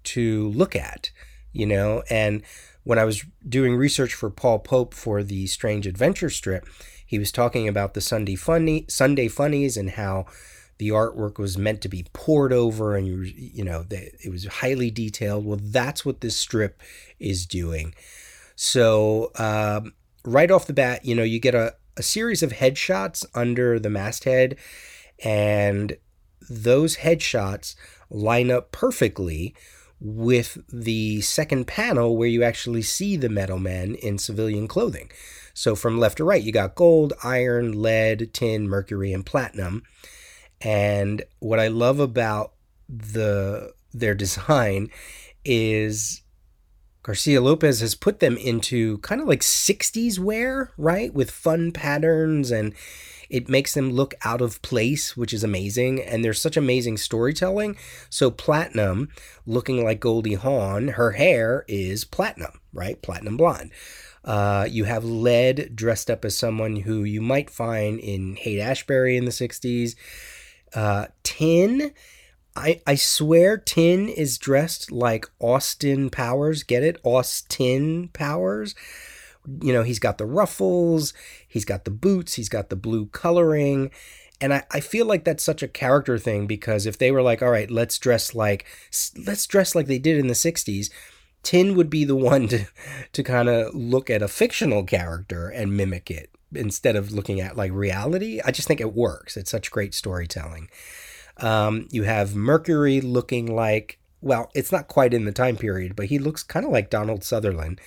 [0.02, 1.11] to look at,
[1.52, 2.02] you know.
[2.11, 2.42] And
[2.82, 6.66] when I was doing research for Paul Pope for the Strange Adventure strip,
[7.04, 10.26] he was talking about the Sunday funny Sunday funnies and how
[10.78, 15.46] the artwork was meant to be poured over and you know it was highly detailed.
[15.46, 16.82] Well, that's what this strip
[17.18, 17.94] is doing.
[18.57, 23.25] So um, right off the bat, you know, you get a a series of headshots
[23.35, 24.57] under the masthead,
[25.25, 25.97] and
[26.49, 27.75] those headshots
[28.11, 29.55] line up perfectly
[29.99, 35.11] with the second panel where you actually see the metal men in civilian clothing.
[35.55, 39.85] So from left to right, you got gold, iron, lead, tin, mercury, and platinum.
[40.61, 42.53] And what I love about
[42.88, 44.90] the their design
[45.45, 46.23] is
[47.07, 51.14] Garcia Lopez has put them into kind of like 60s wear, right?
[51.14, 52.75] With fun patterns and
[53.31, 56.03] it makes them look out of place, which is amazing.
[56.03, 57.77] And there's such amazing storytelling.
[58.11, 59.11] So, Platinum,
[59.47, 63.01] looking like Goldie Hawn, her hair is platinum, right?
[63.01, 63.71] Platinum blonde.
[64.25, 69.16] Uh, you have Lead dressed up as someone who you might find in Haight Ashbury
[69.16, 69.95] in the 60s.
[70.75, 71.92] Uh, Tin
[72.57, 76.62] I, I swear Tin is dressed like Austin Powers.
[76.62, 76.99] Get it?
[77.05, 78.75] Austin Powers.
[79.61, 81.12] You know, he's got the ruffles,
[81.47, 83.92] he's got the boots, he's got the blue coloring.
[84.40, 87.42] And I, I feel like that's such a character thing because if they were like,
[87.42, 88.66] all right, let's dress like
[89.25, 90.90] let's dress like they did in the 60s,
[91.45, 92.66] Tin would be the one to
[93.12, 97.57] to kind of look at a fictional character and mimic it instead of looking at
[97.57, 98.40] like reality.
[98.45, 99.37] I just think it works.
[99.37, 100.69] It's such great storytelling.
[101.38, 106.07] Um, you have Mercury looking like, well, it's not quite in the time period, but
[106.07, 107.81] he looks kind of like Donald Sutherland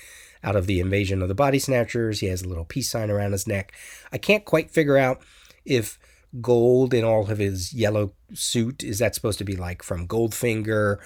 [0.43, 2.19] out of the invasion of the body snatchers.
[2.19, 3.73] He has a little peace sign around his neck.
[4.11, 5.21] I can't quite figure out
[5.65, 5.99] if
[6.41, 10.97] gold in all of his yellow suit is that supposed to be like from Goldfinger?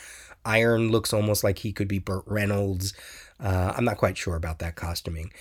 [0.46, 2.94] Iron looks almost like he could be Burt Reynolds.
[3.40, 5.32] Uh, I'm not quite sure about that costuming.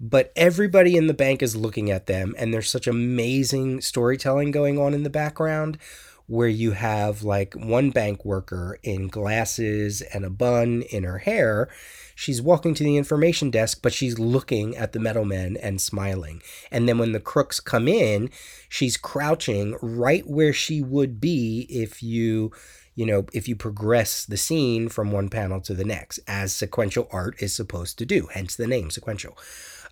[0.00, 4.78] But everybody in the bank is looking at them, and there's such amazing storytelling going
[4.78, 5.78] on in the background
[6.26, 11.68] where you have like one bank worker in glasses and a bun in her hair.
[12.14, 16.42] She's walking to the information desk, but she's looking at the metal men and smiling.
[16.70, 18.30] And then when the crooks come in,
[18.68, 22.52] she's crouching right where she would be if you,
[22.94, 27.06] you know, if you progress the scene from one panel to the next, as sequential
[27.12, 29.36] art is supposed to do, hence the name sequential.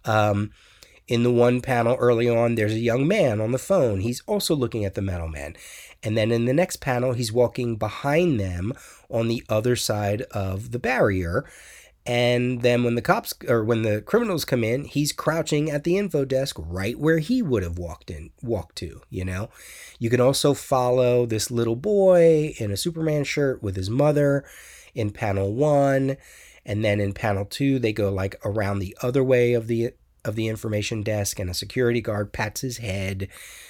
[0.07, 0.51] Um,
[1.07, 4.01] in the one panel early on, there's a young man on the phone.
[4.01, 5.55] He's also looking at the metal man.
[6.05, 8.75] And then in the next panel, he's walking behind them
[9.09, 11.45] on the other side of the barrier.
[12.07, 15.97] And then when the cops or when the criminals come in, he's crouching at the
[15.97, 19.49] info desk right where he would have walked in, walked to, you know.
[19.99, 24.45] You can also follow this little boy in a Superman shirt with his mother
[24.95, 26.19] in panel 1,
[26.67, 29.93] and then in panel 2 they go like around the other way of the
[30.27, 33.29] of the information desk and a security guard pats his head.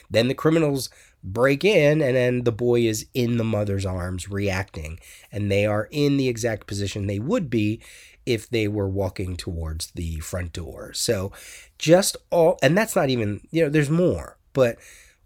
[0.09, 0.89] Then the criminals
[1.25, 5.01] break in and then the boy is in the mother's arms reacting
[5.33, 7.81] and they are in the exact position they would be
[8.27, 10.93] if they were walking towards the front door.
[10.93, 11.33] So
[11.79, 14.77] just all and that's not even, you know, there's more, but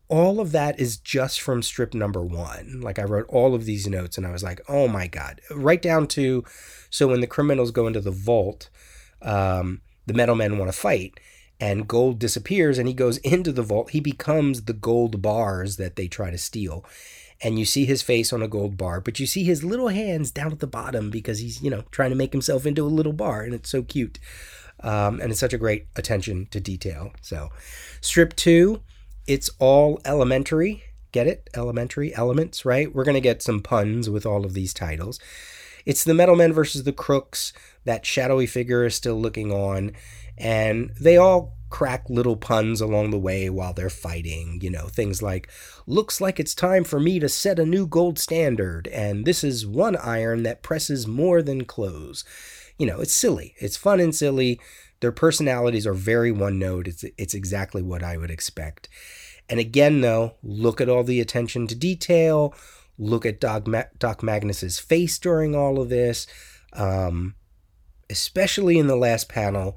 [0.08, 2.80] all of that is just from strip number 1.
[2.80, 5.82] Like I wrote all of these notes and I was like, "Oh my god." Right
[5.82, 6.44] down to
[6.90, 8.70] so when the criminals go into the vault,
[9.20, 11.20] um the metal men want to fight
[11.60, 13.90] and gold disappears and he goes into the vault.
[13.90, 16.84] He becomes the gold bars that they try to steal.
[17.40, 20.32] And you see his face on a gold bar but you see his little hands
[20.32, 23.12] down at the bottom because he's you know trying to make himself into a little
[23.12, 24.18] bar and it's so cute.
[24.80, 27.12] Um, and it's such a great attention to detail.
[27.20, 27.50] So
[28.00, 28.82] strip two
[29.26, 30.82] it's all elementary.
[31.12, 31.50] Get it?
[31.54, 32.92] Elementary elements right?
[32.92, 35.20] We're going to get some puns with all of these titles.
[35.88, 37.52] It's the metal men versus the crooks.
[37.84, 39.92] That shadowy figure is still looking on,
[40.38, 44.59] and they all crack little puns along the way while they're fighting.
[44.62, 45.48] You know, things like,
[45.87, 49.66] looks like it's time for me to set a new gold standard, and this is
[49.66, 52.24] one iron that presses more than clothes.
[52.79, 53.55] You know, it's silly.
[53.59, 54.61] It's fun and silly.
[55.01, 56.88] Their personalities are very one note.
[56.88, 58.88] It's, it's exactly what I would expect.
[59.48, 62.55] And again, though, look at all the attention to detail.
[62.98, 66.27] Look at Doc, Ma- Doc Magnus's face during all of this.
[66.72, 67.35] Um,
[68.11, 69.77] especially in the last panel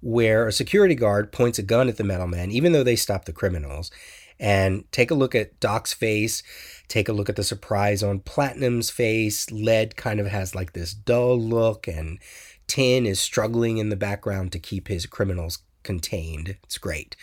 [0.00, 3.24] where a security guard points a gun at the metal man, even though they stop
[3.24, 3.90] the criminals.
[4.38, 6.42] And take a look at Doc's face.
[6.88, 9.50] Take a look at the surprise on Platinum's face.
[9.50, 12.18] Lead kind of has like this dull look, and
[12.66, 16.56] Tin is struggling in the background to keep his criminals contained.
[16.64, 17.16] It's great.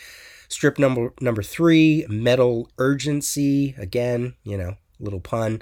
[0.48, 3.74] Strip number number three, metal urgency.
[3.76, 5.60] Again, you know, little pun.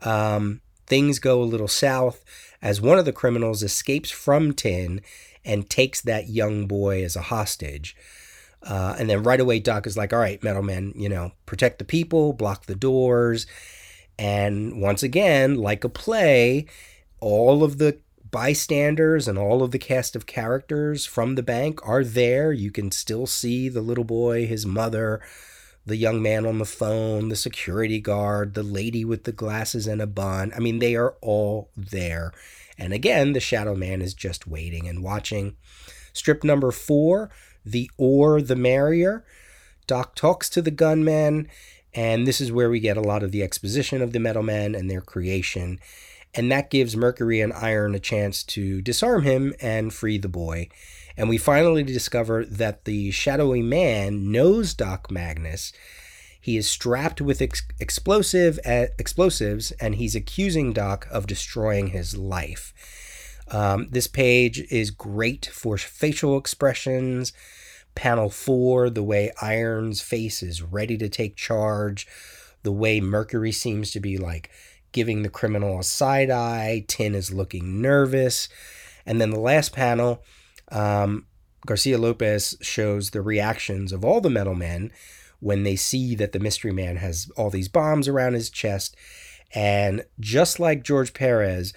[0.00, 2.24] Um, things go a little south
[2.60, 5.00] as one of the criminals escapes from Tin
[5.44, 7.96] and takes that young boy as a hostage.
[8.62, 11.78] Uh, and then right away, Doc is like, all right, Metal Man, you know, protect
[11.78, 13.46] the people, block the doors.
[14.18, 16.66] And once again, like a play,
[17.20, 17.98] all of the
[18.30, 22.52] bystanders and all of the cast of characters from the bank are there.
[22.52, 25.20] You can still see the little boy, his mother,
[25.86, 30.02] the young man on the phone, the security guard, the lady with the glasses and
[30.02, 30.52] a bun.
[30.54, 32.32] I mean, they are all there.
[32.78, 35.56] And again, the shadow man is just waiting and watching.
[36.12, 37.30] Strip number four,
[37.64, 39.24] the or the merrier.
[39.86, 41.48] Doc talks to the gunman,
[41.94, 44.74] and this is where we get a lot of the exposition of the metal men
[44.74, 45.80] and their creation.
[46.34, 50.68] And that gives Mercury and Iron a chance to disarm him and free the boy.
[51.16, 55.72] And we finally discover that the shadowy man knows Doc Magnus.
[56.48, 62.16] He is strapped with ex- explosive uh, explosives, and he's accusing Doc of destroying his
[62.16, 62.72] life.
[63.48, 67.34] Um, this page is great for facial expressions.
[67.94, 72.06] Panel four, the way Iron's face is ready to take charge,
[72.62, 74.48] the way Mercury seems to be like
[74.92, 76.86] giving the criminal a side eye.
[76.88, 78.48] Tin is looking nervous.
[79.04, 80.22] And then the last panel,
[80.72, 81.26] um,
[81.66, 84.92] Garcia Lopez shows the reactions of all the metal men
[85.40, 88.96] when they see that the mystery man has all these bombs around his chest.
[89.54, 91.72] And just like George Perez,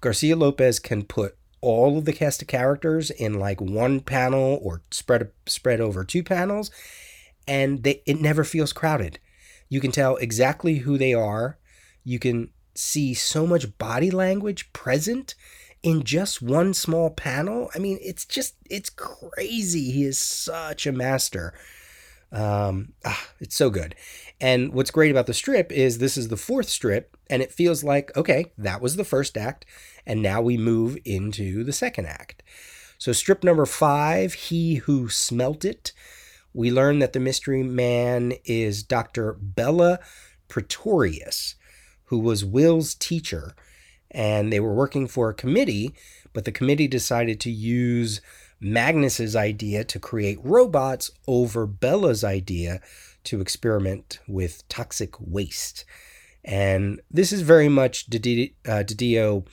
[0.00, 4.82] Garcia Lopez can put all of the cast of characters in like one panel or
[4.90, 6.70] spread spread over two panels,
[7.46, 9.18] and they, it never feels crowded.
[9.68, 11.58] You can tell exactly who they are.
[12.04, 15.34] You can see so much body language present
[15.82, 17.70] in just one small panel.
[17.74, 19.90] I mean, it's just it's crazy.
[19.92, 21.54] He is such a master.
[22.32, 23.94] Um, ah, it's so good.
[24.40, 27.84] And what's great about the strip is this is the fourth strip, and it feels
[27.84, 29.66] like okay, that was the first act,
[30.06, 32.42] and now we move into the second act.
[32.98, 35.92] So strip number five, he who smelt it.
[36.54, 39.32] We learn that the mystery man is Dr.
[39.40, 39.98] Bella
[40.48, 41.56] Pretorius,
[42.04, 43.54] who was Will's teacher.
[44.10, 45.94] And they were working for a committee,
[46.32, 48.20] but the committee decided to use
[48.62, 52.80] Magnus's idea to create robots over Bella's idea
[53.24, 55.84] to experiment with toxic waste.
[56.44, 59.50] And this is very much DiDio uh,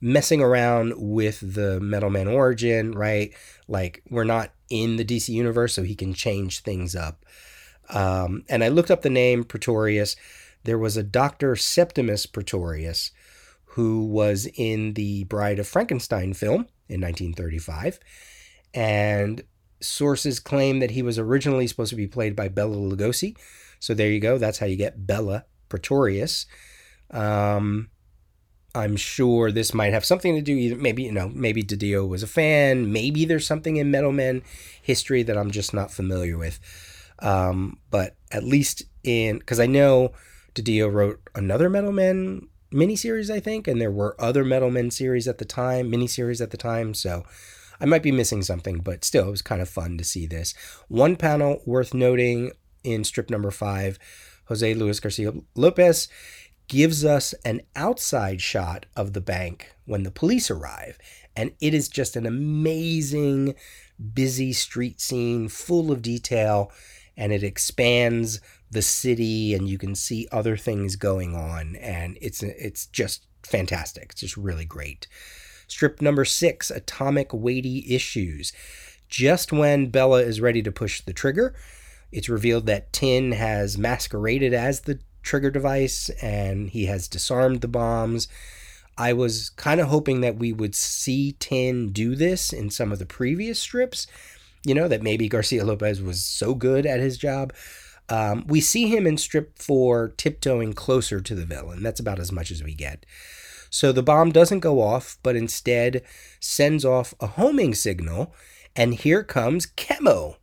[0.00, 3.34] messing around with the Metal Man origin, right?
[3.66, 7.24] Like, we're not in the DC universe, so he can change things up.
[7.88, 10.16] Um, and I looked up the name Pretorius.
[10.64, 11.56] There was a Dr.
[11.56, 13.10] Septimus Pretorius
[13.74, 18.00] who was in the Bride of Frankenstein film in 1935.
[18.74, 19.42] And
[19.80, 23.36] sources claim that he was originally supposed to be played by Bela Lugosi.
[23.78, 24.38] So there you go.
[24.38, 26.46] That's how you get Bella Pretorius.
[27.10, 27.90] Um,
[28.74, 30.52] I'm sure this might have something to do.
[30.52, 32.92] Either maybe you know, maybe DiDio was a fan.
[32.92, 34.42] Maybe there's something in Metal Men
[34.80, 36.60] history that I'm just not familiar with.
[37.18, 40.12] Um, but at least in because I know
[40.54, 45.26] DiDio wrote another Metal Men miniseries, I think, and there were other Metal Men series
[45.26, 46.94] at the time, miniseries at the time.
[46.94, 47.24] So
[47.80, 50.54] I might be missing something, but still, it was kind of fun to see this.
[50.88, 52.52] One panel worth noting
[52.84, 53.98] in strip number five
[54.46, 56.08] Jose Luis Garcia Lopez
[56.66, 60.98] gives us an outside shot of the bank when the police arrive.
[61.34, 63.54] And it is just an amazing,
[64.12, 66.72] busy street scene full of detail.
[67.16, 71.76] And it expands the city, and you can see other things going on.
[71.76, 74.10] And it's, it's just fantastic.
[74.12, 75.06] It's just really great.
[75.70, 78.52] Strip number six Atomic Weighty Issues.
[79.08, 81.54] Just when Bella is ready to push the trigger,
[82.10, 87.68] it's revealed that Tin has masqueraded as the trigger device and he has disarmed the
[87.68, 88.26] bombs.
[88.98, 92.98] I was kind of hoping that we would see Tin do this in some of
[92.98, 94.08] the previous strips.
[94.66, 97.52] You know, that maybe Garcia Lopez was so good at his job.
[98.08, 101.82] Um, we see him in strip four tiptoeing closer to the villain.
[101.82, 103.06] That's about as much as we get.
[103.70, 106.02] So the bomb doesn't go off, but instead
[106.40, 108.34] sends off a homing signal.
[108.76, 110.36] And here comes Chemo.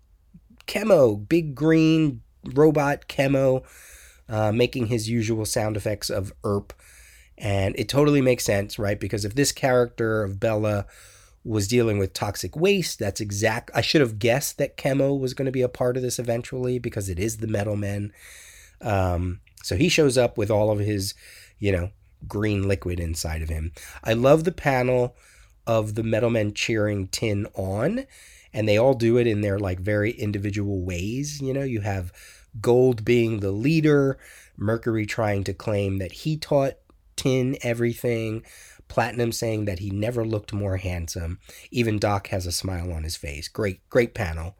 [0.65, 3.63] Chemo, big green robot Chemo,
[4.29, 6.73] uh, making his usual sound effects of ERP.
[7.37, 8.99] And it totally makes sense, right?
[8.99, 10.87] Because if this character of Bella
[11.43, 13.71] was dealing with toxic waste, that's exact.
[13.73, 16.79] I should have guessed that Chemo was going to be a part of this eventually
[16.79, 18.11] because it is the Metal Men.
[18.81, 21.13] Um, so he shows up with all of his,
[21.59, 21.91] you know,
[22.27, 23.71] green liquid inside of him.
[24.03, 25.15] I love the panel
[25.65, 28.05] of the metal men cheering Tin on,
[28.53, 31.41] and they all do it in their like very individual ways.
[31.41, 32.11] You know, you have
[32.61, 34.17] Gold being the leader,
[34.55, 36.75] Mercury trying to claim that he taught
[37.15, 38.43] Tin everything.
[38.87, 41.39] Platinum saying that he never looked more handsome.
[41.71, 43.49] Even Doc has a smile on his face.
[43.49, 44.55] Great, great panel.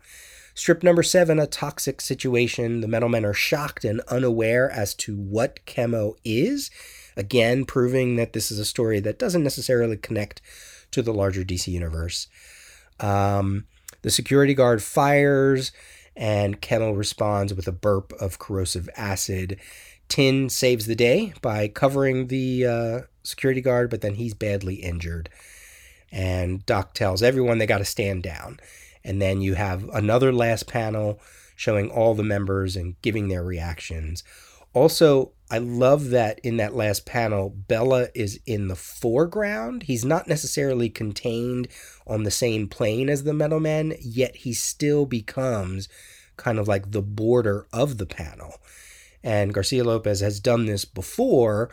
[0.54, 2.82] Strip number seven, a toxic situation.
[2.82, 6.70] The metal men are shocked and unaware as to what chemo is
[7.18, 10.42] Again, proving that this is a story that doesn't necessarily connect
[10.92, 12.28] to the larger DC universe.
[13.00, 13.66] Um,
[14.04, 15.72] the security guard fires,
[16.16, 19.60] and Chemo responds with a burp of corrosive acid.
[20.08, 25.30] Tin saves the day by covering the uh, security guard, but then he's badly injured.
[26.12, 28.60] And Doc tells everyone they got to stand down.
[29.04, 31.20] And then you have another last panel
[31.56, 34.24] showing all the members and giving their reactions.
[34.74, 39.84] Also, I love that in that last panel, Bella is in the foreground.
[39.84, 41.70] He's not necessarily contained
[42.06, 45.88] on the same plane as the Metal Men, yet he still becomes
[46.36, 48.56] kind of like the border of the panel.
[49.24, 51.70] And Garcia Lopez has done this before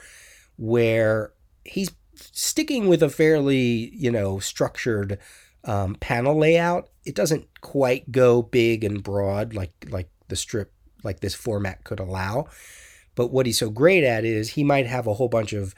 [0.56, 1.32] where
[1.64, 5.18] he's sticking with a fairly, you know, structured
[5.64, 6.90] um, panel layout.
[7.04, 10.72] It doesn't quite go big and broad like like the strip
[11.02, 12.48] like this format could allow
[13.14, 15.74] but what he's so great at is he might have a whole bunch of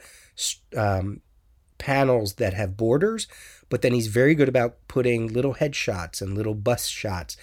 [0.75, 1.21] um,
[1.77, 3.27] panels that have borders,
[3.69, 7.37] but then he's very good about putting little headshots and little bust shots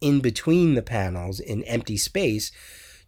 [0.00, 2.50] in between the panels in empty space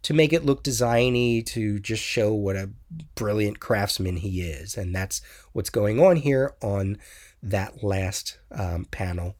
[0.03, 2.69] to make it look designy to just show what a
[3.15, 4.77] brilliant craftsman he is.
[4.77, 5.21] And that's
[5.53, 6.97] what's going on here on
[7.41, 9.35] that last um, panel.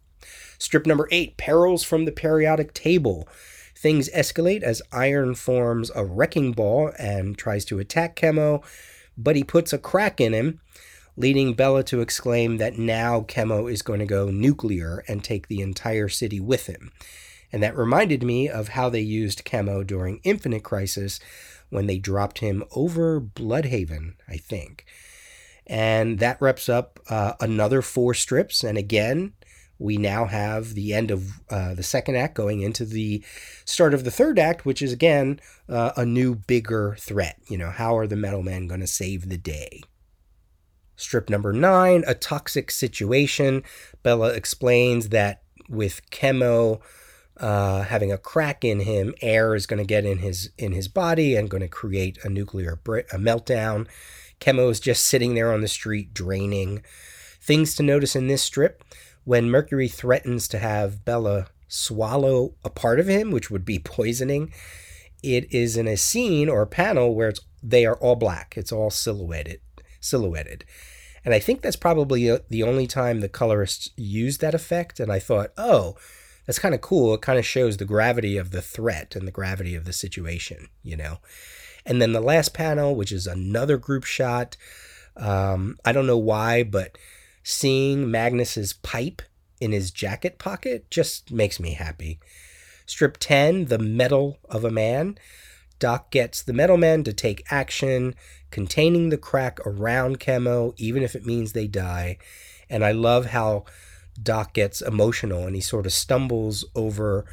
[0.57, 3.27] Strip number eight perils from the periodic table
[3.83, 8.63] Things escalate as Iron forms a wrecking ball and tries to attack Chemo,
[9.17, 10.61] but he puts a crack in him,
[11.17, 15.59] leading Bella to exclaim that now Chemo is going to go nuclear and take the
[15.59, 16.93] entire city with him.
[17.51, 21.19] And that reminded me of how they used Chemo during Infinite Crisis
[21.69, 24.85] when they dropped him over Blüdhaven, I think.
[25.67, 28.63] And that wraps up uh, another four strips.
[28.63, 29.33] And again,
[29.79, 33.23] we now have the end of uh, the second act going into the
[33.65, 37.37] start of the third act, which is again uh, a new, bigger threat.
[37.49, 39.81] You know, how are the metal men going to save the day?
[40.95, 43.63] Strip number nine, a toxic situation.
[44.03, 46.81] Bella explains that with Chemo
[47.37, 50.87] uh, having a crack in him, air is going to get in his in his
[50.87, 53.87] body and going to create a nuclear a meltdown.
[54.39, 56.83] Chemo is just sitting there on the street draining.
[57.41, 58.83] Things to notice in this strip
[59.23, 64.53] when Mercury threatens to have Bella swallow a part of him, which would be poisoning.
[65.23, 68.55] It is in a scene or a panel where it's they are all black.
[68.57, 69.61] It's all silhouetted,
[70.01, 70.65] silhouetted.
[71.23, 74.99] And I think that's probably uh, the only time the colorists used that effect.
[74.99, 75.95] And I thought, oh,
[76.45, 77.13] that's kind of cool.
[77.13, 80.67] It kind of shows the gravity of the threat and the gravity of the situation,
[80.83, 81.19] you know.
[81.85, 84.57] And then the last panel, which is another group shot.
[85.15, 86.97] Um, I don't know why, but
[87.43, 89.21] seeing Magnus's pipe
[89.59, 92.19] in his jacket pocket just makes me happy.
[92.85, 95.17] Strip 10, The Metal of a Man.
[95.79, 98.15] Doc gets the metal men to take action,
[98.51, 102.17] containing the crack around Chemo, even if it means they die.
[102.69, 103.65] And I love how
[104.21, 107.25] Doc gets emotional and he sort of stumbles over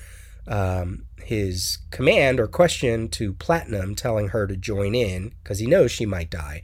[0.49, 5.93] um, his command or question to Platinum, telling her to join in because he knows
[5.93, 6.63] she might die.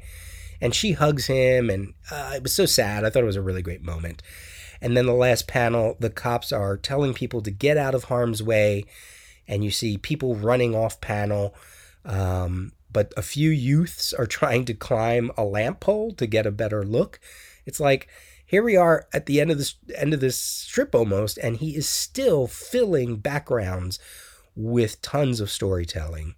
[0.66, 3.04] And she hugs him, and uh, it was so sad.
[3.04, 4.20] I thought it was a really great moment.
[4.80, 8.42] And then the last panel, the cops are telling people to get out of harm's
[8.42, 8.84] way,
[9.46, 11.54] and you see people running off panel.
[12.04, 16.50] Um, but a few youths are trying to climb a lamp pole to get a
[16.50, 17.20] better look.
[17.64, 18.08] It's like
[18.44, 21.76] here we are at the end of this end of this strip almost, and he
[21.76, 24.00] is still filling backgrounds
[24.56, 26.34] with tons of storytelling.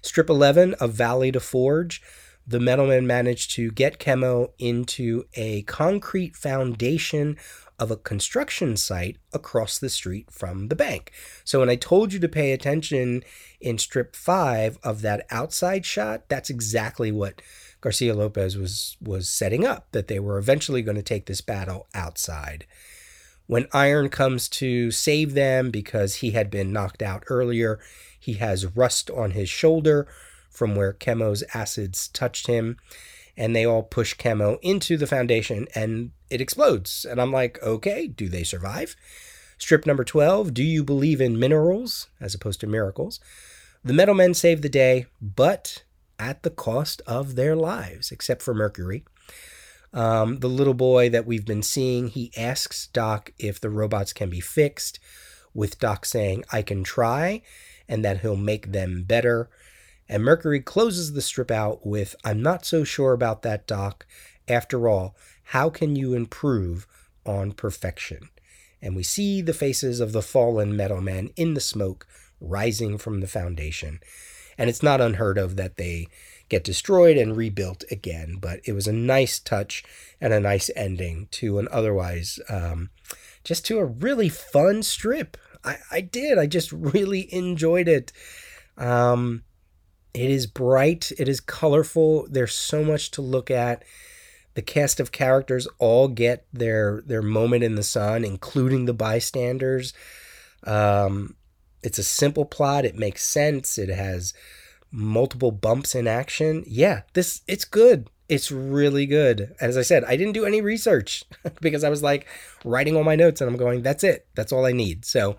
[0.00, 2.00] Strip 11 of Valley to Forge,
[2.46, 7.36] the metalman managed to get Chemo into a concrete foundation
[7.78, 11.10] of a construction site across the street from the bank.
[11.42, 13.24] So when I told you to pay attention
[13.60, 17.42] in strip 5 of that outside shot, that's exactly what
[17.80, 21.86] Garcia Lopez was was setting up that they were eventually going to take this battle
[21.94, 22.66] outside.
[23.46, 27.78] When Iron comes to save them because he had been knocked out earlier,
[28.18, 30.06] he has rust on his shoulder
[30.54, 32.78] from where Chemo's acids touched him,
[33.36, 37.04] and they all push Chemo into the foundation and it explodes.
[37.04, 38.96] And I'm like, okay, do they survive?
[39.58, 43.20] Strip number 12 Do you believe in minerals as opposed to miracles?
[43.82, 45.82] The metal men save the day, but
[46.18, 49.04] at the cost of their lives, except for Mercury.
[49.92, 54.30] Um, the little boy that we've been seeing, he asks Doc if the robots can
[54.30, 54.98] be fixed,
[55.52, 57.42] with Doc saying, I can try,
[57.88, 59.50] and that he'll make them better.
[60.08, 64.06] And Mercury closes the strip out with, I'm not so sure about that, Doc.
[64.46, 66.86] After all, how can you improve
[67.24, 68.28] on perfection?
[68.82, 72.06] And we see the faces of the fallen metal men in the smoke
[72.40, 74.00] rising from the foundation.
[74.58, 76.08] And it's not unheard of that they
[76.48, 78.36] get destroyed and rebuilt again.
[78.40, 79.84] But it was a nice touch
[80.20, 82.90] and a nice ending to an otherwise um,
[83.42, 85.36] just to a really fun strip.
[85.64, 86.38] I, I did.
[86.38, 88.12] I just really enjoyed it.
[88.76, 89.44] Um,
[90.14, 91.10] it is bright.
[91.18, 92.26] It is colorful.
[92.30, 93.84] There's so much to look at.
[94.54, 99.92] The cast of characters all get their their moment in the sun, including the bystanders.
[100.62, 101.34] Um,
[101.82, 102.84] it's a simple plot.
[102.84, 103.76] It makes sense.
[103.76, 104.32] It has
[104.92, 106.62] multiple bumps in action.
[106.68, 108.08] Yeah, this it's good.
[108.28, 109.54] It's really good.
[109.60, 111.24] As I said, I didn't do any research
[111.60, 112.26] because I was like
[112.64, 114.26] writing all my notes and I'm going, that's it.
[114.36, 115.04] That's all I need.
[115.04, 115.36] So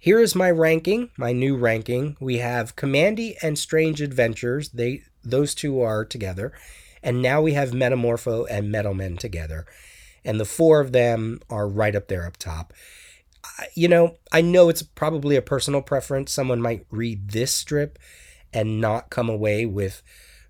[0.00, 2.16] here is my ranking, my new ranking.
[2.18, 4.70] We have Kamandi and Strange Adventures.
[4.70, 6.52] They those two are together.
[7.02, 9.66] And now we have Metamorpho and Metal Men together.
[10.24, 12.74] And the four of them are right up there up top
[13.74, 16.32] you know, I know it's probably a personal preference.
[16.32, 17.98] Someone might read this strip
[18.52, 20.02] and not come away with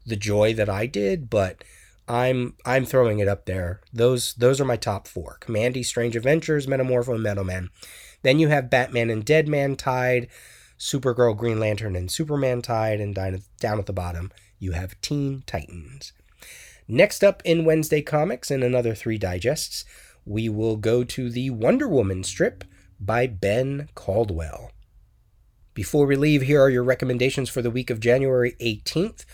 [0.07, 1.63] the joy that I did, but
[2.09, 3.81] I'm I'm throwing it up there.
[3.93, 7.71] Those those are my top four: Kamandi, Strange Adventures, Metamorpho, and Metal Man.
[8.23, 10.29] Then you have Batman and Deadman tied,
[10.79, 16.13] Supergirl, Green Lantern, and Superman tied, and down at the bottom you have Teen Titans.
[16.87, 19.85] Next up in Wednesday Comics, in another three digests,
[20.25, 22.65] we will go to the Wonder Woman strip
[23.01, 24.71] by Ben Caldwell.
[25.73, 29.25] Before we leave, here are your recommendations for the week of January 18th,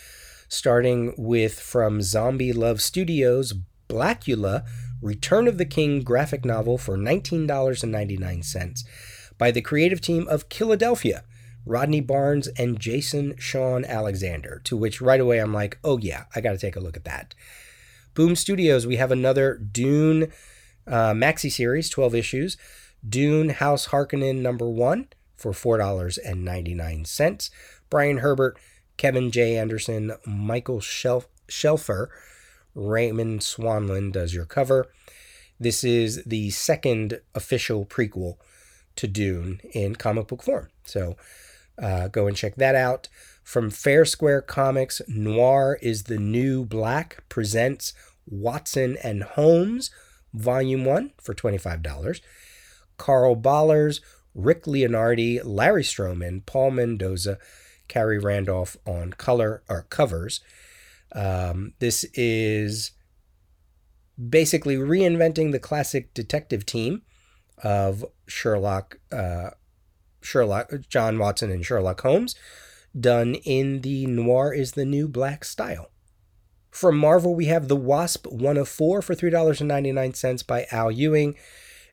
[0.48, 3.54] starting with from Zombie Love Studios,
[3.88, 4.64] Blacula,
[5.02, 8.84] Return of the King graphic novel for $19.99
[9.38, 11.24] by the creative team of Philadelphia,
[11.64, 16.40] Rodney Barnes and Jason Shawn Alexander, to which right away I'm like, oh yeah, I
[16.40, 17.34] got to take a look at that.
[18.14, 20.32] Boom Studios, we have another Dune
[20.86, 22.56] uh, maxi series, 12 issues,
[23.06, 27.50] Dune House Harkonnen number one for $4.99.
[27.90, 28.58] Brian Herbert,
[28.96, 29.58] Kevin J.
[29.58, 32.08] Anderson, Michael Shelf- Shelfer,
[32.76, 34.86] Raymond Swanland does your cover.
[35.58, 38.36] This is the second official prequel
[38.96, 40.68] to Dune in comic book form.
[40.84, 41.16] So
[41.82, 43.08] uh, go and check that out.
[43.42, 47.94] From Fair Square Comics, Noir is the New Black presents
[48.28, 49.90] Watson and Holmes,
[50.34, 52.20] Volume 1 for $25.
[52.98, 54.00] Karl Bollers,
[54.34, 57.38] Rick Leonardi, Larry Stroman, Paul Mendoza,
[57.88, 60.40] Khary Randolph on color or covers.
[61.16, 62.92] Um, this is
[64.28, 67.02] basically reinventing the classic detective team
[67.64, 69.50] of Sherlock, uh,
[70.20, 72.34] Sherlock, John Watson, and Sherlock Holmes,
[72.98, 75.90] done in the noir is the new black style.
[76.70, 81.34] From Marvel, we have The Wasp, one of four for $3.99 by Al Ewing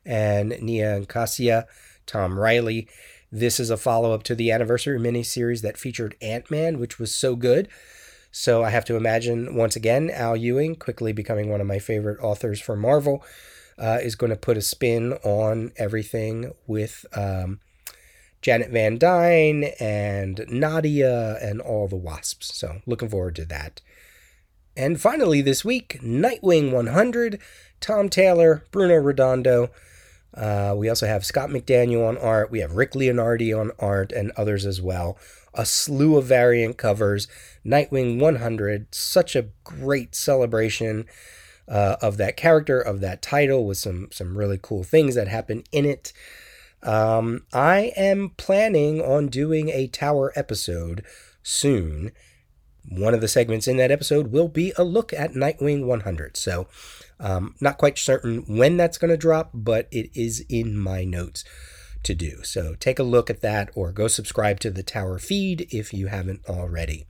[0.04, 1.66] and Nia and Cassia,
[2.04, 2.86] Tom Reilly.
[3.32, 7.14] This is a follow up to the anniversary miniseries that featured Ant Man, which was
[7.14, 7.68] so good.
[8.36, 12.18] So I have to imagine, once again, Al Ewing, quickly becoming one of my favorite
[12.20, 13.24] authors for Marvel,
[13.78, 17.60] uh, is going to put a spin on everything with um,
[18.42, 22.52] Janet Van Dyne and Nadia and all the wasps.
[22.56, 23.80] So looking forward to that.
[24.76, 27.38] And finally, this week, Nightwing 100,
[27.78, 29.70] Tom Taylor, Bruno Redondo.
[30.36, 32.50] Uh, we also have Scott McDaniel on art.
[32.50, 35.16] We have Rick Leonardi on art and others as well.
[35.54, 37.28] A slew of variant covers.
[37.64, 41.06] Nightwing 100, such a great celebration
[41.68, 45.64] uh, of that character, of that title, with some some really cool things that happen
[45.72, 46.12] in it.
[46.82, 51.02] Um, I am planning on doing a Tower episode
[51.42, 52.12] soon.
[52.86, 56.36] One of the segments in that episode will be a look at Nightwing 100.
[56.36, 56.68] So,
[57.18, 61.44] um, not quite certain when that's going to drop, but it is in my notes
[62.04, 62.42] to do.
[62.42, 66.08] So, take a look at that or go subscribe to the Tower feed if you
[66.08, 67.06] haven't already.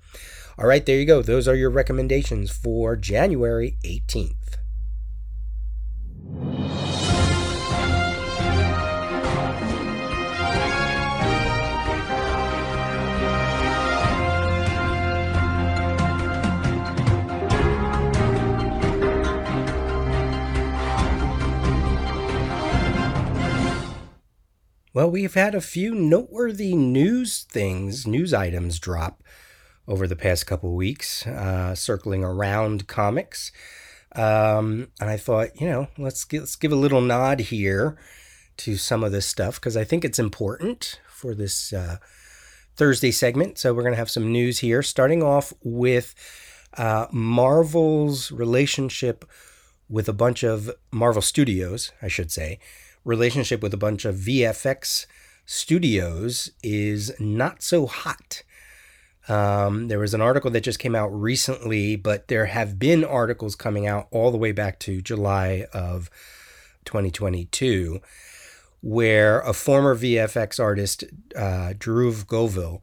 [0.56, 1.20] All right, there you go.
[1.20, 4.43] Those are your recommendations for January 18th.
[24.94, 29.24] Well, we've had a few noteworthy news things, news items drop
[29.88, 33.50] over the past couple weeks, uh, circling around comics.
[34.14, 37.98] Um, and I thought, you know, let's give, let's give a little nod here
[38.58, 41.96] to some of this stuff because I think it's important for this uh,
[42.76, 43.58] Thursday segment.
[43.58, 46.14] So we're going to have some news here, starting off with
[46.78, 49.24] uh, Marvel's relationship
[49.88, 52.60] with a bunch of Marvel Studios, I should say,
[53.04, 55.06] relationship with a bunch of VFX
[55.46, 58.42] studios is not so hot.
[59.28, 63.56] Um, there was an article that just came out recently, but there have been articles
[63.56, 66.10] coming out all the way back to July of
[66.84, 68.00] 2022,
[68.82, 72.82] where a former VFX artist, uh, Dhruv Govil,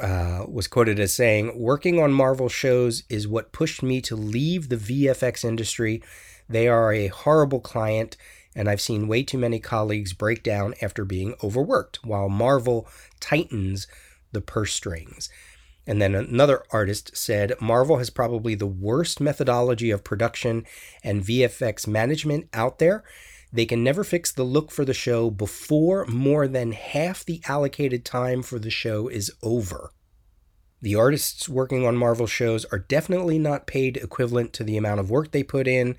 [0.00, 4.70] uh, was quoted as saying, Working on Marvel shows is what pushed me to leave
[4.70, 6.02] the VFX industry.
[6.48, 8.16] They are a horrible client
[8.56, 12.88] and I've seen way too many colleagues break down after being overworked, while Marvel
[13.20, 13.86] tightens
[14.32, 15.28] the purse strings.
[15.86, 20.64] And then another artist said Marvel has probably the worst methodology of production
[21.04, 23.04] and VFX management out there.
[23.52, 28.04] They can never fix the look for the show before more than half the allocated
[28.04, 29.92] time for the show is over.
[30.82, 35.10] The artists working on Marvel shows are definitely not paid equivalent to the amount of
[35.10, 35.96] work they put in,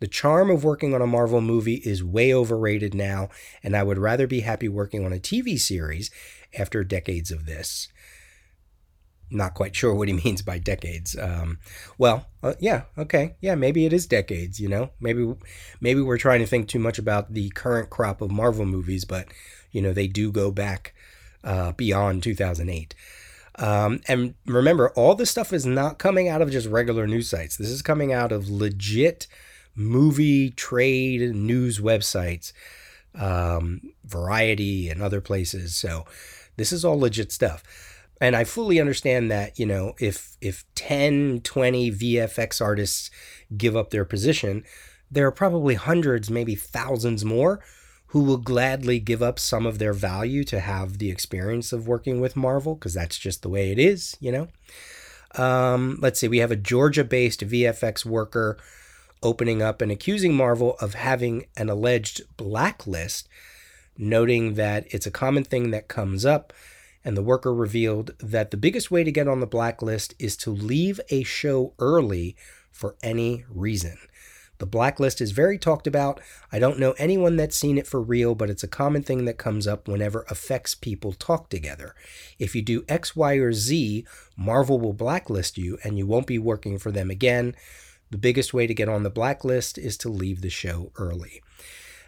[0.00, 3.28] the charm of working on a Marvel movie is way overrated now,
[3.62, 6.10] and I would rather be happy working on a TV series
[6.58, 7.88] after decades of this.
[9.30, 11.16] Not quite sure what he means by decades.
[11.18, 11.58] Um,
[11.98, 14.60] well, uh, yeah, okay, yeah, maybe it is decades.
[14.60, 15.34] You know, maybe
[15.80, 19.28] maybe we're trying to think too much about the current crop of Marvel movies, but
[19.72, 20.94] you know they do go back
[21.42, 22.94] uh, beyond 2008.
[23.56, 27.56] Um, and remember, all this stuff is not coming out of just regular news sites.
[27.56, 29.28] This is coming out of legit
[29.74, 32.52] movie trade news websites,
[33.14, 35.76] um, Variety, and other places.
[35.76, 36.04] So
[36.56, 37.62] this is all legit stuff.
[38.20, 43.10] And I fully understand that, you know, if if 10, 20 VFX artists
[43.56, 44.64] give up their position,
[45.10, 47.60] there are probably hundreds, maybe thousands more
[48.08, 52.20] who will gladly give up some of their value to have the experience of working
[52.20, 54.48] with Marvel because that's just the way it is, you know.
[55.34, 58.56] Um, let's see, we have a Georgia based VFX worker
[59.24, 63.28] opening up and accusing Marvel of having an alleged blacklist,
[63.98, 66.52] noting that it's a common thing that comes up.
[67.04, 70.50] And the worker revealed that the biggest way to get on the blacklist is to
[70.50, 72.36] leave a show early
[72.70, 73.98] for any reason.
[74.58, 76.20] The blacklist is very talked about.
[76.52, 79.36] I don't know anyone that's seen it for real, but it's a common thing that
[79.36, 81.94] comes up whenever effects people talk together.
[82.38, 84.06] If you do X, Y, or Z,
[84.36, 87.56] Marvel will blacklist you and you won't be working for them again.
[88.14, 91.42] The biggest way to get on the blacklist is to leave the show early.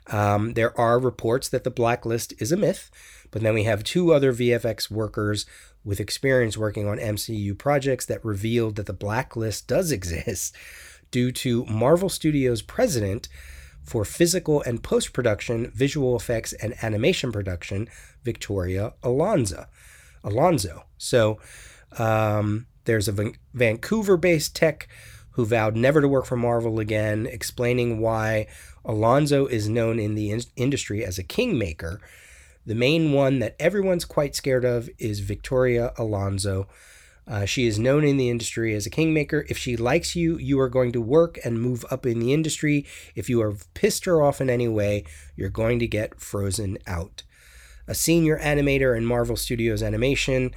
[0.06, 2.92] Um, there are reports that the blacklist is a myth,
[3.32, 5.46] but then we have two other VFX workers
[5.82, 10.54] with experience working on MCU projects that revealed that the blacklist does exist
[11.10, 13.28] due to Marvel Studios president
[13.82, 17.88] for physical and post production, visual effects, and animation production,
[18.22, 19.66] Victoria Alonso.
[20.22, 20.84] Alonso.
[20.98, 21.40] So
[21.98, 24.86] um, there's a Vancouver based tech
[25.36, 28.46] who vowed never to work for Marvel again, explaining why
[28.86, 32.00] Alonso is known in the in- industry as a kingmaker.
[32.64, 36.68] The main one that everyone's quite scared of is Victoria Alonso.
[37.28, 39.44] Uh, she is known in the industry as a kingmaker.
[39.50, 42.86] If she likes you, you are going to work and move up in the industry.
[43.14, 45.04] If you have pissed her off in any way,
[45.36, 47.24] you're going to get frozen out.
[47.86, 50.52] A senior animator in Marvel Studios Animation,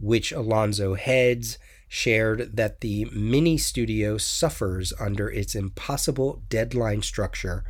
[0.00, 1.58] which Alonso heads,
[1.94, 7.62] shared that the mini studio suffers under its impossible deadline structure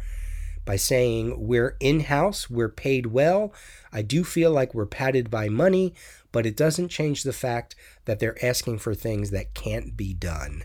[0.65, 3.53] by saying, We're in house, we're paid well.
[3.93, 5.93] I do feel like we're padded by money,
[6.33, 10.63] but it doesn't change the fact that they're asking for things that can't be done.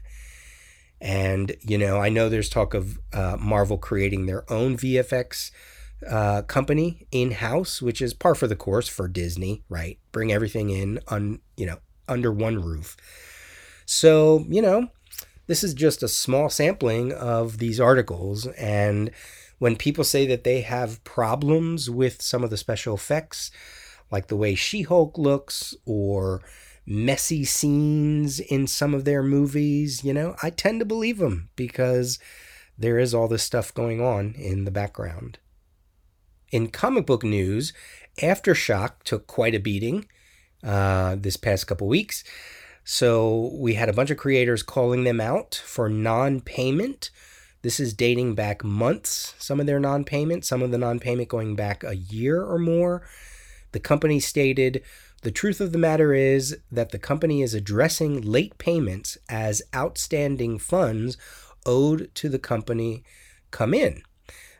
[1.01, 5.51] And, you know, I know there's talk of uh, Marvel creating their own VFX
[6.09, 9.99] uh, company in house, which is par for the course for Disney, right?
[10.13, 12.95] Bring everything in on, you know, under one roof.
[13.91, 14.89] So, you know,
[15.47, 18.45] this is just a small sampling of these articles.
[18.45, 19.09] And
[19.57, 23.49] when people say that they have problems with some of the special effects,
[24.11, 26.43] like the way She Hulk looks or
[26.85, 32.19] messy scenes in some of their movies, you know, I tend to believe them because
[32.77, 35.39] there is all this stuff going on in the background.
[36.51, 37.73] In comic book news,
[38.21, 40.05] Aftershock took quite a beating
[40.63, 42.23] uh, this past couple weeks.
[42.91, 47.11] So we had a bunch of creators calling them out for non payment.
[47.61, 51.29] This is dating back months, some of their non payment, some of the non payment
[51.29, 53.03] going back a year or more.
[53.73, 54.81] The company stated
[55.21, 60.57] the truth of the matter is that the company is addressing late payments as outstanding
[60.57, 61.15] funds
[61.67, 63.03] owed to the company
[63.51, 64.01] come in.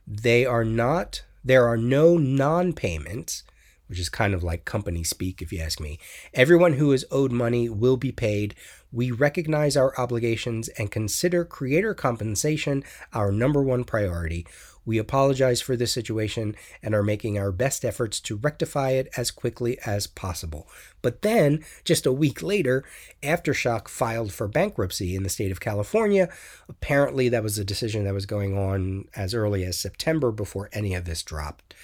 [0.05, 3.41] They are not, there are no non payments,
[3.89, 5.99] which is kind of like company speak, if you ask me.
[6.33, 8.55] Everyone who is owed money will be paid.
[8.91, 12.83] We recognize our obligations and consider creator compensation
[13.13, 14.45] our number one priority.
[14.85, 19.29] We apologize for this situation and are making our best efforts to rectify it as
[19.29, 20.67] quickly as possible.
[21.01, 22.83] But then, just a week later,
[23.21, 26.29] Aftershock filed for bankruptcy in the state of California.
[26.67, 30.95] Apparently, that was a decision that was going on as early as September before any
[30.95, 31.75] of this dropped.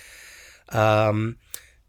[0.69, 1.37] Um,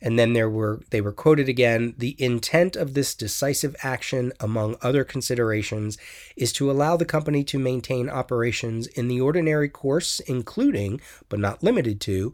[0.01, 4.77] and then there were they were quoted again the intent of this decisive action among
[4.83, 5.97] other considerations
[6.37, 11.63] is to allow the company to maintain operations in the ordinary course including but not
[11.63, 12.33] limited to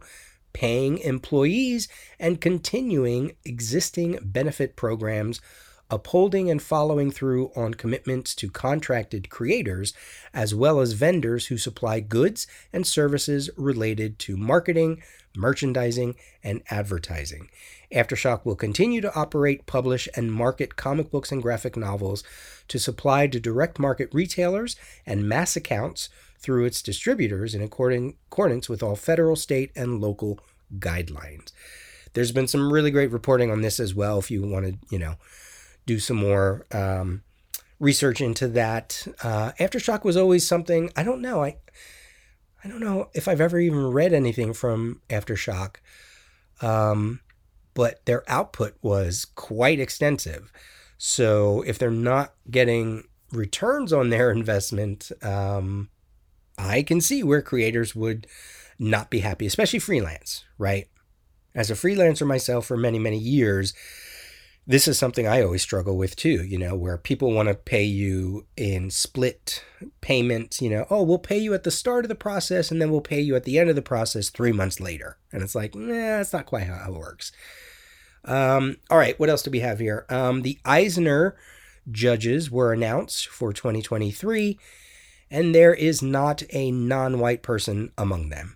[0.51, 1.87] paying employees
[2.19, 5.41] and continuing existing benefit programs
[5.89, 9.93] upholding and following through on commitments to contracted creators,
[10.33, 15.01] as well as vendors who supply goods and services related to marketing,
[15.35, 17.49] merchandising, and advertising.
[17.93, 22.23] Aftershock will continue to operate, publish, and market comic books and graphic novels
[22.67, 24.75] to supply to direct market retailers
[25.05, 26.09] and mass accounts
[26.39, 30.39] through its distributors in accordance with all federal, state, and local
[30.79, 31.51] guidelines.
[32.13, 34.99] There's been some really great reporting on this as well if you want to, you
[34.99, 35.15] know,
[35.85, 37.23] do some more um,
[37.79, 39.07] research into that.
[39.23, 41.43] Uh, Aftershock was always something I don't know.
[41.43, 41.57] I
[42.63, 45.75] I don't know if I've ever even read anything from Aftershock,
[46.61, 47.19] um,
[47.73, 50.51] but their output was quite extensive.
[50.97, 53.03] So if they're not getting
[53.33, 55.89] returns on their investment, um,
[56.57, 58.27] I can see where creators would
[58.79, 60.87] not be happy, especially freelance, right?
[61.53, 63.73] As a freelancer myself for many, many years,
[64.65, 67.83] this is something I always struggle with too, you know, where people want to pay
[67.83, 69.63] you in split
[69.99, 72.89] payments, you know, oh, we'll pay you at the start of the process and then
[72.89, 75.17] we'll pay you at the end of the process three months later.
[75.33, 77.33] And it's like, nah, that's not quite how it works.
[78.23, 80.05] Um, all right, what else do we have here?
[80.07, 81.35] Um, the Eisner
[81.91, 84.57] judges were announced for 2023.
[85.29, 88.55] and there is not a non white person among them.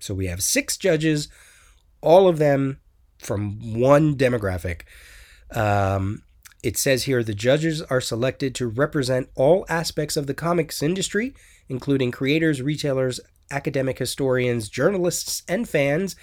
[0.00, 1.28] So we have six judges,
[2.00, 2.80] all of them
[3.18, 4.82] from one demographic.
[5.54, 6.22] Um,
[6.62, 11.34] it says here the judges are selected to represent all aspects of the comics industry,
[11.68, 16.16] including creators, retailers, academic historians, journalists, and fans,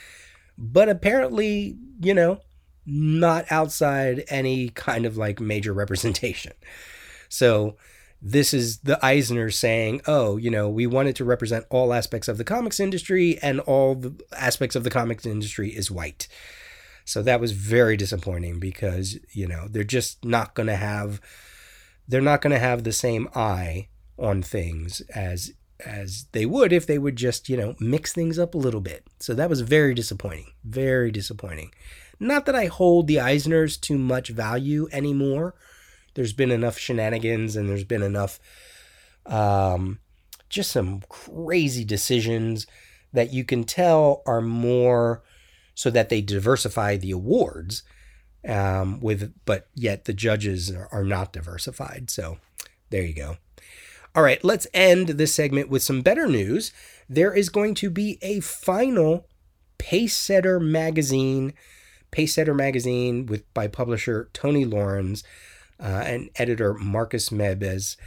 [0.58, 2.40] but apparently, you know,
[2.86, 6.54] not outside any kind of like major representation.
[7.30, 7.78] So
[8.22, 12.38] this is the Eisner saying, oh, you know, we wanted to represent all aspects of
[12.38, 16.28] the comics industry, and all the aspects of the comics industry is white.
[17.06, 21.22] So that was very disappointing because, you know, they're just not going to have
[22.08, 25.54] they're not going to have the same eye on things as
[25.86, 29.06] as they would if they would just, you know, mix things up a little bit.
[29.20, 30.52] So that was very disappointing.
[30.64, 31.74] Very disappointing.
[32.20, 35.54] Not that I hold the Eisners too much value anymore.
[36.14, 38.40] There's been enough shenanigans and there's been enough
[39.28, 40.00] um
[40.50, 42.68] just some crazy decisions
[43.12, 45.24] that you can tell are more
[45.76, 47.84] so that they diversify the awards
[48.48, 52.10] um, with but yet the judges are, not diversified.
[52.10, 52.38] So
[52.90, 53.38] there you go.
[54.16, 56.72] All right let's end this segment with some better news.
[57.08, 59.28] There is going to be a final
[59.78, 61.54] pacesetter magazine
[62.12, 65.22] pacesetter magazine with by publisher tony lawrence
[65.80, 67.98] uh, and editor marcus mebes.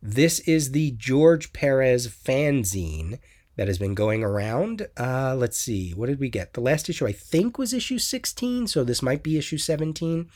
[0.00, 3.18] This is the george perez fanzine
[3.56, 4.86] that has been going around.
[4.98, 6.54] Uh, let's see, what did we get?
[6.54, 10.28] The last issue, I think, was issue 16, so this might be issue 17.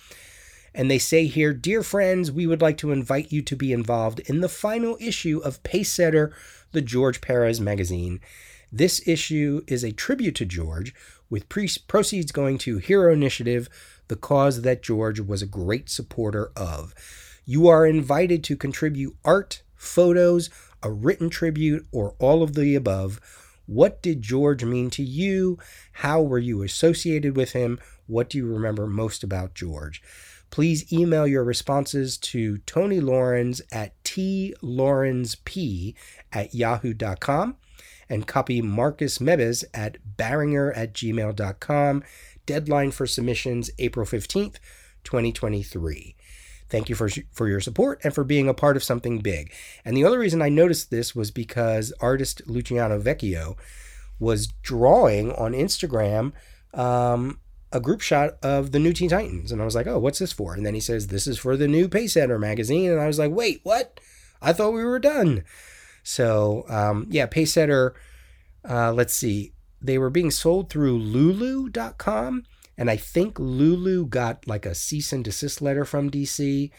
[0.74, 4.20] And they say here, Dear friends, we would like to invite you to be involved
[4.20, 6.32] in the final issue of Pacesetter,
[6.72, 8.20] the George Perez magazine.
[8.72, 10.94] This issue is a tribute to George,
[11.28, 13.68] with pre- proceeds going to Hero Initiative,
[14.08, 16.94] the cause that George was a great supporter of.
[17.44, 20.50] You are invited to contribute art, photos,
[20.82, 23.20] a written tribute, or all of the above.
[23.66, 25.58] What did George mean to you?
[25.92, 27.78] How were you associated with him?
[28.06, 30.02] What do you remember most about George?
[30.50, 35.94] Please email your responses to Tony Lawrence at tlawrencep
[36.32, 37.56] at yahoo.com
[38.08, 42.02] and copy Marcus Mebes at barringer at gmail.com.
[42.46, 44.56] Deadline for submissions April 15th,
[45.04, 46.16] 2023.
[46.70, 49.52] Thank you for, for your support and for being a part of something big.
[49.84, 53.56] And the other reason I noticed this was because artist Luciano Vecchio
[54.18, 56.32] was drawing on Instagram
[56.72, 57.40] um,
[57.72, 59.50] a group shot of the new Teen Titans.
[59.50, 60.54] And I was like, oh, what's this for?
[60.54, 62.90] And then he says, this is for the new Pacesetter magazine.
[62.90, 63.98] And I was like, wait, what?
[64.40, 65.44] I thought we were done.
[66.02, 67.92] So, um, yeah, Pacesetter,
[68.68, 69.52] uh, let's see.
[69.82, 72.44] They were being sold through lulu.com
[72.80, 76.70] and I think Lulu got like a cease and desist letter from DC.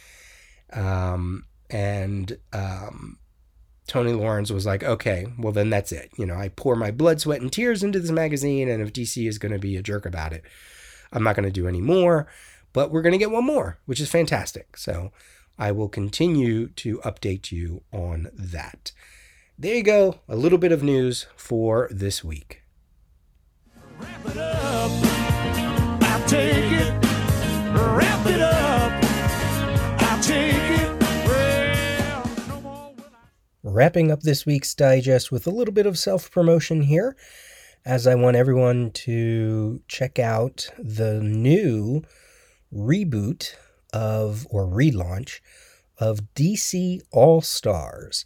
[0.73, 3.19] Um, and um,
[3.85, 6.09] Tony Lawrence was like, okay, well, then that's it.
[6.17, 8.67] You know, I pour my blood, sweat, and tears into this magazine.
[8.67, 10.43] And if DC is going to be a jerk about it,
[11.13, 12.27] I'm not going to do any more.
[12.73, 14.77] But we're going to get one more, which is fantastic.
[14.77, 15.11] So
[15.59, 18.91] I will continue to update you on that.
[19.55, 20.21] There you go.
[20.27, 22.63] A little bit of news for this week
[33.73, 37.15] Wrapping up this week's digest with a little bit of self promotion here,
[37.85, 42.01] as I want everyone to check out the new
[42.73, 43.53] reboot
[43.93, 45.39] of or relaunch
[45.97, 48.25] of DC All Stars.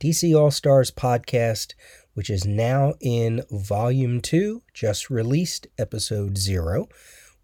[0.00, 1.74] DC All Stars podcast,
[2.14, 6.88] which is now in volume two, just released episode zero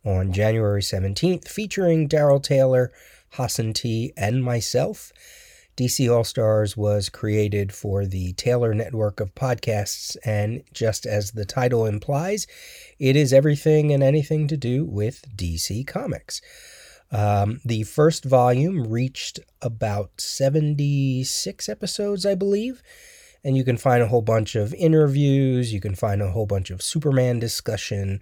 [0.06, 2.92] on January 17th, featuring Daryl Taylor,
[3.32, 5.12] Hassan T, and myself.
[5.76, 11.46] DC All Stars was created for the Taylor network of podcasts, and just as the
[11.46, 12.46] title implies,
[12.98, 16.42] it is everything and anything to do with DC Comics.
[17.10, 22.82] Um, the first volume reached about 76 episodes, I believe,
[23.44, 26.70] and you can find a whole bunch of interviews, you can find a whole bunch
[26.70, 28.20] of Superman discussion,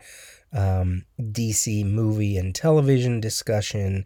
[0.52, 4.04] um, DC movie and television discussion,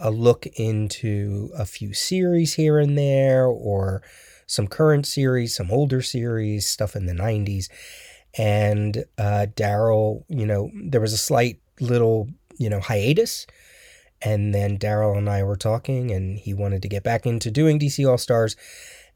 [0.00, 4.02] a look into a few series here and there, or
[4.46, 7.68] some current series, some older series, stuff in the 90s.
[8.36, 13.46] And uh, Daryl, you know, there was a slight little, you know, hiatus.
[14.20, 17.78] And then Daryl and I were talking, and he wanted to get back into doing
[17.78, 18.56] DC All Stars.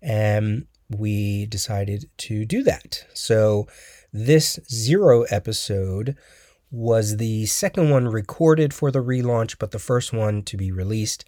[0.01, 3.05] And we decided to do that.
[3.15, 3.67] So,
[4.13, 6.17] this zero episode
[6.73, 11.25] was the second one recorded for the relaunch, but the first one to be released.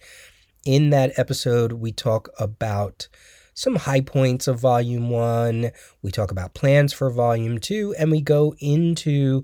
[0.65, 3.07] In that episode, we talk about
[3.53, 5.71] some high points of Volume 1.
[6.01, 9.43] We talk about plans for Volume 2, and we go into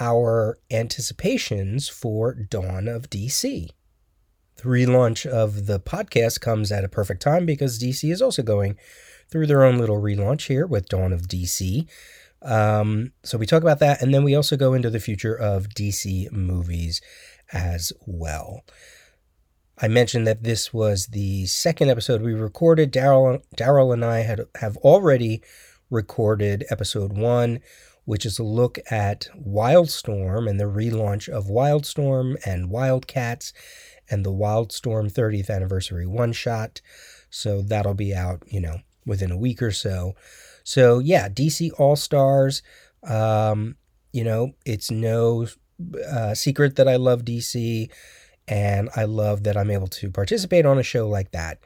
[0.00, 3.68] our anticipations for Dawn of DC.
[4.56, 8.78] The relaunch of the podcast comes at a perfect time because DC is also going
[9.28, 11.86] through their own little relaunch here with Dawn of DC.
[12.44, 15.68] Um, so we talk about that, and then we also go into the future of
[15.68, 17.00] DC movies
[17.52, 18.62] as well.
[19.78, 22.92] I mentioned that this was the second episode we recorded.
[22.92, 25.42] Daryl and I had have already
[25.90, 27.60] recorded episode one,
[28.04, 33.52] which is a look at Wildstorm and the relaunch of Wildstorm and Wildcats
[34.10, 36.80] and the Wildstorm 30th anniversary one shot.
[37.30, 40.14] So that'll be out, you know, within a week or so.
[40.64, 42.62] So yeah, DC All Stars.
[43.02, 43.76] Um,
[44.12, 45.46] you know, it's no
[46.08, 47.90] uh, secret that I love DC,
[48.46, 51.58] and I love that I'm able to participate on a show like that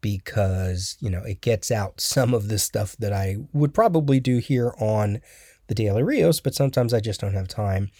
[0.00, 4.38] because you know it gets out some of the stuff that I would probably do
[4.38, 5.20] here on
[5.68, 7.90] the Daily Rios, but sometimes I just don't have time.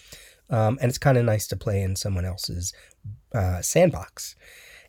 [0.51, 2.73] Um, and it's kind of nice to play in someone else's
[3.33, 4.35] uh, sandbox.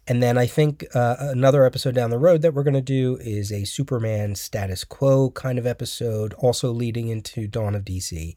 [0.08, 3.18] And then I think uh, another episode down the road that we're going to do
[3.22, 8.36] is a Superman status quo kind of episode, also leading into Dawn of DC.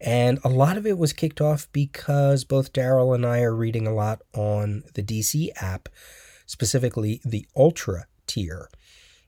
[0.00, 3.86] And a lot of it was kicked off because both Daryl and I are reading
[3.86, 5.88] a lot on the DC app,
[6.46, 8.68] specifically the Ultra tier.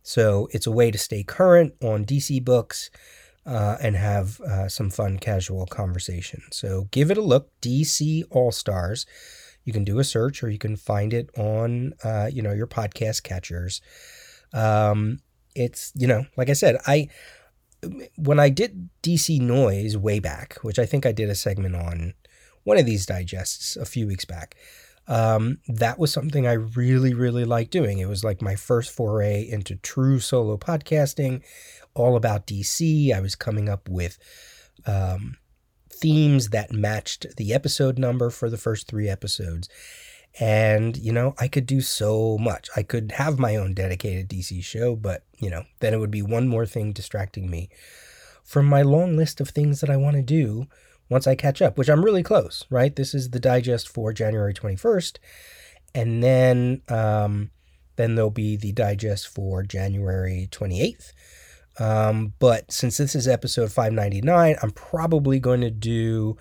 [0.03, 2.91] So it's a way to stay current on DC books
[3.45, 6.43] uh, and have uh, some fun casual conversation.
[6.51, 9.07] So give it a look, DC All Stars.
[9.67, 12.69] You can do a search or you can find it on, uh, you know, your
[12.69, 13.83] podcast catchers.
[14.55, 15.19] Um,
[15.55, 17.09] it's, you know, like I said, I,
[18.17, 22.15] when I did DC Noise way back, which I think I did a segment on
[22.65, 24.57] one of these digests a few weeks back,
[25.09, 27.99] um, that was something I really, really liked doing.
[27.99, 31.43] It was like my first foray into true solo podcasting,
[31.95, 33.13] all about DC.
[33.13, 34.19] I was coming up with
[34.85, 35.37] um,
[35.97, 39.69] themes that matched the episode number for the first three episodes.
[40.39, 42.69] And, you know, I could do so much.
[42.77, 46.23] I could have my own dedicated DC show, but, you know, then it would be
[46.23, 47.71] one more thing distracting me
[48.45, 50.67] from my long list of things that I want to do
[51.09, 52.95] once I catch up, which I'm really close, right?
[52.95, 55.19] This is the digest for January 21st.
[55.95, 57.51] And then, um,
[57.97, 61.13] then there'll be the digest for January 28th.
[61.79, 66.37] Um, but since this is episode 599, I'm probably going to do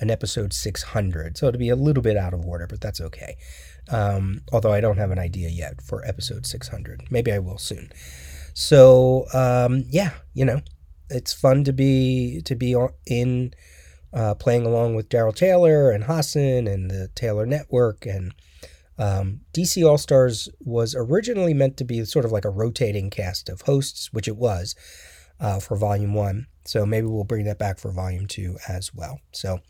[0.00, 1.38] an episode 600.
[1.38, 3.36] So it'll be a little bit out of order, but that's okay.
[3.88, 7.04] Um, although I don't have an idea yet for episode 600.
[7.10, 7.90] Maybe I will soon.
[8.54, 10.60] So um, yeah, you know,
[11.10, 12.76] it's fun to be to be
[13.06, 13.52] in
[14.12, 18.32] uh, playing along with Daryl Taylor and Hassan and the Taylor Network and
[18.98, 23.48] um, DC All Stars was originally meant to be sort of like a rotating cast
[23.48, 24.74] of hosts, which it was
[25.40, 26.46] uh, for Volume 1.
[26.64, 29.20] So maybe we'll bring that back for Volume 2 as well.
[29.32, 29.60] So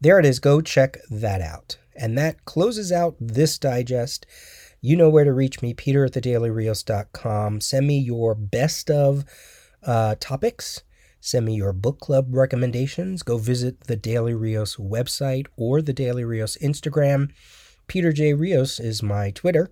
[0.00, 0.38] there it is.
[0.38, 1.78] Go check that out.
[1.94, 4.24] And that closes out this digest.
[4.80, 7.60] You know where to reach me, peter at thedailyrios.com.
[7.60, 9.24] Send me your best of
[9.82, 10.82] uh, topics.
[11.20, 13.22] Send me your book club recommendations.
[13.22, 17.30] Go visit the Daily Rios website or the Daily Rios Instagram.
[17.90, 18.34] Peter J.
[18.34, 19.68] Rios is my Twitter.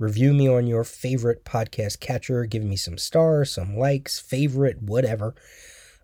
[0.00, 2.46] Review me on your favorite podcast catcher.
[2.46, 5.36] Give me some stars, some likes, favorite, whatever.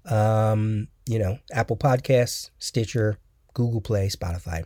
[0.04, 3.18] Um, you know, Apple Podcasts, Stitcher,
[3.52, 4.62] Google Play, Spotify.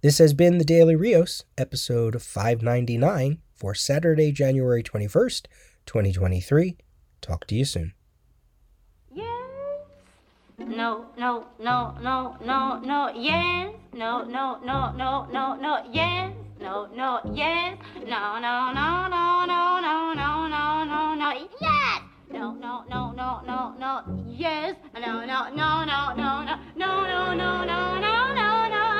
[0.00, 5.46] This has been the Daily Rios, episode 599 for Saturday, January 21st,
[5.86, 6.76] 2023.
[7.20, 7.94] Talk to you soon.
[10.68, 16.86] No, no, no, no, no, no, yes, no, no, no, no, no, no, yes, no,
[16.94, 22.02] no, yes, no, no, no, no, no, no, no, no, no, no, yes.
[22.30, 26.44] No, no, no, no, no, no, yes, no, no, no, no, no,
[26.76, 28.91] no, no, no, no, no, no.